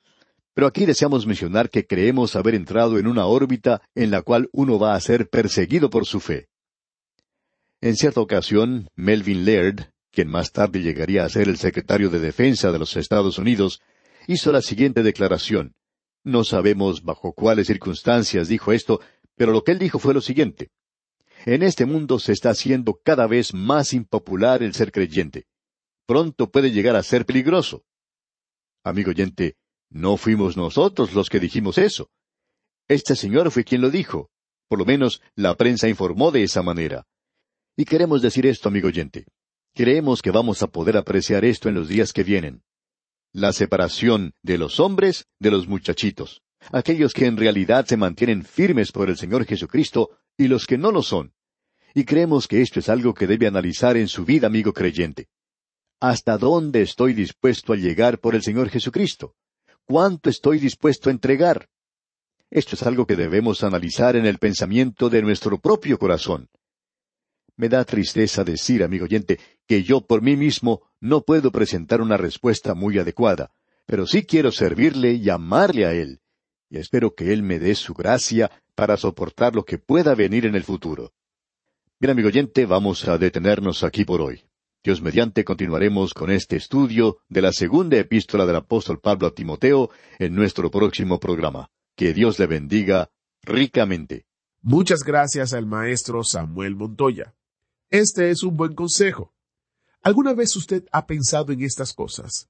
Pero 0.53 0.67
aquí 0.67 0.85
deseamos 0.85 1.25
mencionar 1.25 1.71
que 1.71 1.87
creemos 1.87 2.35
haber 2.35 2.53
entrado 2.53 2.99
en 2.99 3.07
una 3.07 3.25
órbita 3.25 3.81
en 3.95 4.11
la 4.11 4.21
cual 4.21 4.47
uno 4.51 4.77
va 4.77 4.93
a 4.93 5.01
ser 5.01 5.27
perseguido 5.27 5.89
por 5.89 6.05
su 6.05 6.19
fe. 6.19 6.49
En 7.81 7.95
cierta 7.95 8.21
ocasión, 8.21 8.89
Melvin 8.95 9.43
Laird, 9.43 9.91
quien 10.17 10.29
más 10.29 10.51
tarde 10.51 10.81
llegaría 10.81 11.25
a 11.25 11.29
ser 11.29 11.47
el 11.47 11.57
secretario 11.57 12.09
de 12.09 12.17
Defensa 12.17 12.71
de 12.71 12.79
los 12.79 12.97
Estados 12.97 13.37
Unidos, 13.37 13.83
hizo 14.25 14.51
la 14.51 14.63
siguiente 14.63 15.03
declaración. 15.03 15.75
No 16.23 16.43
sabemos 16.43 17.03
bajo 17.03 17.33
cuáles 17.33 17.67
circunstancias 17.67 18.47
dijo 18.47 18.71
esto, 18.71 18.99
pero 19.35 19.51
lo 19.51 19.63
que 19.63 19.73
él 19.73 19.77
dijo 19.77 19.99
fue 19.99 20.15
lo 20.15 20.21
siguiente. 20.21 20.71
En 21.45 21.61
este 21.61 21.85
mundo 21.85 22.17
se 22.17 22.31
está 22.31 22.49
haciendo 22.49 22.99
cada 23.03 23.27
vez 23.27 23.53
más 23.53 23.93
impopular 23.93 24.63
el 24.63 24.73
ser 24.73 24.91
creyente. 24.91 25.45
Pronto 26.07 26.49
puede 26.49 26.71
llegar 26.71 26.95
a 26.95 27.03
ser 27.03 27.23
peligroso. 27.23 27.83
Amigo 28.83 29.11
oyente, 29.11 29.55
no 29.91 30.17
fuimos 30.17 30.57
nosotros 30.57 31.13
los 31.13 31.29
que 31.29 31.39
dijimos 31.39 31.77
eso. 31.77 32.09
Este 32.87 33.15
señor 33.15 33.51
fue 33.51 33.63
quien 33.63 33.81
lo 33.81 33.91
dijo. 33.91 34.31
Por 34.67 34.79
lo 34.79 34.85
menos 34.85 35.21
la 35.35 35.53
prensa 35.53 35.87
informó 35.87 36.31
de 36.31 36.41
esa 36.41 36.63
manera. 36.63 37.05
Y 37.75 37.85
queremos 37.85 38.23
decir 38.23 38.47
esto, 38.47 38.69
amigo 38.69 38.87
oyente. 38.87 39.27
Creemos 39.77 40.23
que 40.23 40.31
vamos 40.31 40.63
a 40.63 40.67
poder 40.67 40.97
apreciar 40.97 41.45
esto 41.45 41.69
en 41.69 41.75
los 41.75 41.87
días 41.87 42.11
que 42.11 42.23
vienen. 42.23 42.63
La 43.31 43.53
separación 43.53 44.33
de 44.41 44.57
los 44.57 44.79
hombres 44.79 45.27
de 45.37 45.51
los 45.51 45.67
muchachitos. 45.67 46.41
Aquellos 46.71 47.13
que 47.13 47.27
en 47.27 47.37
realidad 47.37 47.85
se 47.85 47.95
mantienen 47.95 48.43
firmes 48.43 48.91
por 48.91 49.07
el 49.07 49.17
Señor 49.17 49.45
Jesucristo 49.45 50.17
y 50.35 50.47
los 50.47 50.65
que 50.65 50.79
no 50.79 50.91
lo 50.91 51.03
son. 51.03 51.31
Y 51.93 52.05
creemos 52.05 52.47
que 52.47 52.63
esto 52.63 52.79
es 52.79 52.89
algo 52.89 53.13
que 53.13 53.27
debe 53.27 53.45
analizar 53.45 53.97
en 53.97 54.07
su 54.07 54.25
vida, 54.25 54.47
amigo 54.47 54.73
creyente. 54.73 55.27
¿Hasta 55.99 56.39
dónde 56.39 56.81
estoy 56.81 57.13
dispuesto 57.13 57.71
a 57.71 57.75
llegar 57.75 58.17
por 58.17 58.33
el 58.33 58.41
Señor 58.41 58.69
Jesucristo? 58.69 59.35
¿Cuánto 59.85 60.31
estoy 60.31 60.57
dispuesto 60.57 61.09
a 61.09 61.11
entregar? 61.11 61.69
Esto 62.49 62.73
es 62.73 62.81
algo 62.81 63.05
que 63.05 63.15
debemos 63.15 63.63
analizar 63.63 64.15
en 64.15 64.25
el 64.25 64.39
pensamiento 64.39 65.07
de 65.11 65.21
nuestro 65.21 65.59
propio 65.59 65.99
corazón. 65.99 66.49
Me 67.57 67.69
da 67.69 67.83
tristeza 67.83 68.43
decir, 68.43 68.83
amigo 68.83 69.05
oyente, 69.05 69.39
que 69.67 69.83
yo 69.83 70.01
por 70.01 70.21
mí 70.21 70.35
mismo 70.35 70.83
no 71.01 71.21
puedo 71.21 71.51
presentar 71.51 72.01
una 72.01 72.15
respuesta 72.15 72.75
muy 72.75 72.99
adecuada, 72.99 73.51
pero 73.87 74.05
sí 74.05 74.23
quiero 74.23 74.51
servirle 74.51 75.13
y 75.13 75.29
amarle 75.29 75.85
a 75.85 75.93
Él, 75.93 76.21
y 76.69 76.77
espero 76.77 77.15
que 77.15 77.33
Él 77.33 77.41
me 77.41 77.57
dé 77.57 77.73
su 77.75 77.93
gracia 77.93 78.51
para 78.75 78.95
soportar 78.95 79.55
lo 79.55 79.65
que 79.65 79.79
pueda 79.79 80.13
venir 80.13 80.45
en 80.45 80.55
el 80.55 80.63
futuro. 80.63 81.13
Bien, 81.99 82.11
amigo 82.11 82.27
oyente, 82.27 82.67
vamos 82.67 83.07
a 83.07 83.17
detenernos 83.17 83.83
aquí 83.83 84.05
por 84.05 84.21
hoy. 84.21 84.43
Dios 84.83 85.01
mediante 85.01 85.43
continuaremos 85.43 86.13
con 86.13 86.29
este 86.29 86.55
estudio 86.57 87.17
de 87.27 87.41
la 87.41 87.51
segunda 87.51 87.97
epístola 87.97 88.45
del 88.45 88.57
apóstol 88.57 88.99
Pablo 88.99 89.27
a 89.27 89.33
Timoteo 89.33 89.89
en 90.19 90.35
nuestro 90.35 90.69
próximo 90.69 91.19
programa. 91.19 91.71
Que 91.95 92.13
Dios 92.13 92.37
le 92.37 92.45
bendiga 92.45 93.09
ricamente. 93.41 94.27
Muchas 94.61 95.03
gracias 95.03 95.53
al 95.53 95.65
maestro 95.65 96.23
Samuel 96.23 96.75
Montoya. 96.75 97.33
Este 97.89 98.31
es 98.31 98.43
un 98.43 98.57
buen 98.57 98.75
consejo. 98.75 99.33
¿Alguna 100.01 100.33
vez 100.33 100.53
usted 100.57 100.83
ha 100.91 101.07
pensado 101.07 101.53
en 101.53 101.61
estas 101.61 101.93
cosas? 101.93 102.49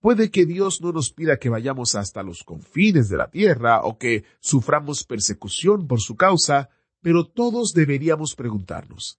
Puede 0.00 0.30
que 0.30 0.46
Dios 0.46 0.80
no 0.80 0.92
nos 0.92 1.12
pida 1.12 1.38
que 1.38 1.50
vayamos 1.50 1.94
hasta 1.94 2.22
los 2.22 2.42
confines 2.42 3.10
de 3.10 3.18
la 3.18 3.30
tierra 3.30 3.82
o 3.82 3.98
que 3.98 4.24
suframos 4.40 5.04
persecución 5.04 5.86
por 5.86 6.00
su 6.00 6.16
causa, 6.16 6.70
pero 7.02 7.26
todos 7.26 7.72
deberíamos 7.74 8.34
preguntarnos, 8.34 9.18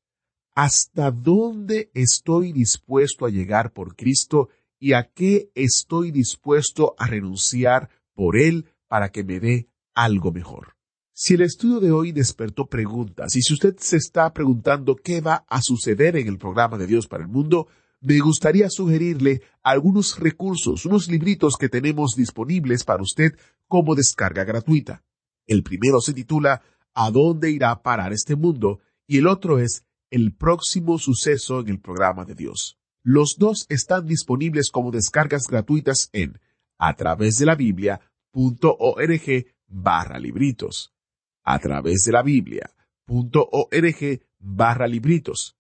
¿hasta 0.56 1.12
dónde 1.12 1.92
estoy 1.94 2.52
dispuesto 2.52 3.28
a 3.28 3.30
llegar 3.30 3.72
por 3.72 3.96
Cristo 3.96 4.50
y 4.80 4.94
a 4.94 5.12
qué 5.12 5.52
estoy 5.54 6.10
dispuesto 6.10 6.96
a 6.98 7.06
renunciar 7.06 7.90
por 8.16 8.38
Él 8.38 8.66
para 8.88 9.10
que 9.10 9.24
me 9.24 9.40
dé 9.40 9.70
algo 9.94 10.32
mejor? 10.32 10.79
Si 11.22 11.34
el 11.34 11.42
estudio 11.42 11.82
de 11.82 11.92
hoy 11.92 12.14
despertó 12.14 12.68
preguntas 12.68 13.36
y 13.36 13.42
si 13.42 13.54
usted 13.54 13.76
se 13.78 13.98
está 13.98 14.32
preguntando 14.34 14.96
qué 14.96 15.20
va 15.20 15.44
a 15.50 15.62
suceder 15.62 16.16
en 16.16 16.30
el 16.30 16.38
programa 16.38 16.78
de 16.78 16.88
Dios 16.88 17.08
para 17.08 17.24
el 17.24 17.30
mundo, 17.30 17.68
me 18.00 18.18
gustaría 18.20 18.70
sugerirle 18.70 19.42
algunos 19.62 20.18
recursos, 20.18 20.86
unos 20.86 21.10
libritos 21.10 21.58
que 21.58 21.68
tenemos 21.68 22.16
disponibles 22.16 22.86
para 22.86 23.04
usted 23.04 23.34
como 23.68 23.96
descarga 23.96 24.46
gratuita. 24.46 25.04
El 25.46 25.62
primero 25.62 26.00
se 26.00 26.14
titula 26.14 26.62
¿A 26.94 27.12
dónde 27.12 27.52
irá 27.52 27.72
a 27.72 27.82
parar 27.82 28.14
este 28.14 28.38
mundo? 28.38 28.80
y 29.06 29.18
el 29.18 29.28
otro 29.28 29.60
es 29.60 29.84
El 30.12 30.34
próximo 30.34 31.00
suceso 31.00 31.60
en 31.60 31.68
el 31.68 31.82
programa 31.82 32.24
de 32.24 32.36
Dios. 32.36 32.78
Los 33.04 33.36
dos 33.38 33.66
están 33.68 34.08
disponibles 34.08 34.72
como 34.72 34.90
descargas 34.90 35.48
gratuitas 35.50 36.10
en 36.14 36.40
a 36.78 36.94
través 36.96 37.36
de 37.36 37.46
la 37.46 37.56
Biblia.org 37.56 38.08
barra 39.68 40.18
libritos 40.18 40.94
a 41.44 41.60
través 41.60 42.04
de 42.06 42.12
la 42.12 42.22
Biblia.org 42.22 44.22
barra 44.40 44.88
libritos. 44.88 45.56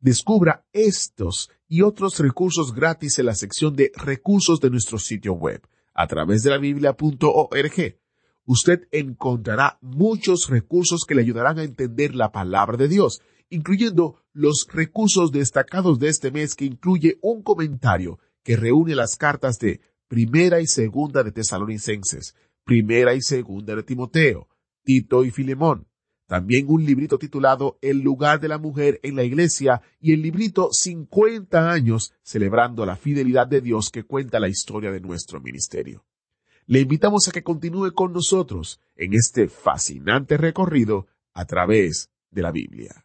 Descubra 0.00 0.64
estos 0.72 1.50
y 1.68 1.82
otros 1.82 2.18
recursos 2.18 2.74
gratis 2.74 3.18
en 3.18 3.26
la 3.26 3.34
sección 3.34 3.76
de 3.76 3.92
recursos 3.94 4.60
de 4.60 4.70
nuestro 4.70 4.98
sitio 4.98 5.34
web, 5.34 5.62
a 5.94 6.06
través 6.06 6.42
de 6.42 6.50
la 6.50 6.58
Biblia.org. 6.58 7.98
Usted 8.44 8.88
encontrará 8.90 9.78
muchos 9.80 10.48
recursos 10.48 11.04
que 11.06 11.14
le 11.14 11.22
ayudarán 11.22 11.58
a 11.58 11.62
entender 11.62 12.14
la 12.14 12.32
palabra 12.32 12.76
de 12.76 12.88
Dios, 12.88 13.20
incluyendo 13.50 14.16
los 14.32 14.66
recursos 14.72 15.30
destacados 15.30 15.98
de 15.98 16.08
este 16.08 16.32
mes 16.32 16.54
que 16.54 16.64
incluye 16.64 17.18
un 17.22 17.42
comentario 17.42 18.18
que 18.42 18.56
reúne 18.56 18.94
las 18.94 19.16
cartas 19.16 19.58
de 19.58 19.80
Primera 20.08 20.60
y 20.60 20.66
Segunda 20.66 21.22
de 21.22 21.32
Tesalonicenses, 21.32 22.34
Primera 22.64 23.14
y 23.14 23.22
Segunda 23.22 23.76
de 23.76 23.82
Timoteo, 23.82 24.48
Tito 24.84 25.24
y 25.24 25.30
Filemón. 25.30 25.86
También 26.26 26.66
un 26.68 26.84
librito 26.84 27.18
titulado 27.18 27.78
El 27.82 28.00
lugar 28.00 28.40
de 28.40 28.48
la 28.48 28.58
mujer 28.58 29.00
en 29.02 29.16
la 29.16 29.22
iglesia 29.22 29.82
y 30.00 30.12
el 30.12 30.22
librito 30.22 30.70
50 30.72 31.70
años 31.70 32.14
celebrando 32.22 32.86
la 32.86 32.96
fidelidad 32.96 33.46
de 33.46 33.60
Dios 33.60 33.90
que 33.90 34.04
cuenta 34.04 34.40
la 34.40 34.48
historia 34.48 34.90
de 34.90 35.00
nuestro 35.00 35.40
ministerio. 35.40 36.04
Le 36.66 36.80
invitamos 36.80 37.28
a 37.28 37.32
que 37.32 37.42
continúe 37.42 37.92
con 37.92 38.12
nosotros 38.12 38.80
en 38.96 39.14
este 39.14 39.48
fascinante 39.48 40.36
recorrido 40.36 41.06
a 41.34 41.44
través 41.44 42.10
de 42.30 42.42
la 42.42 42.50
Biblia. 42.50 43.04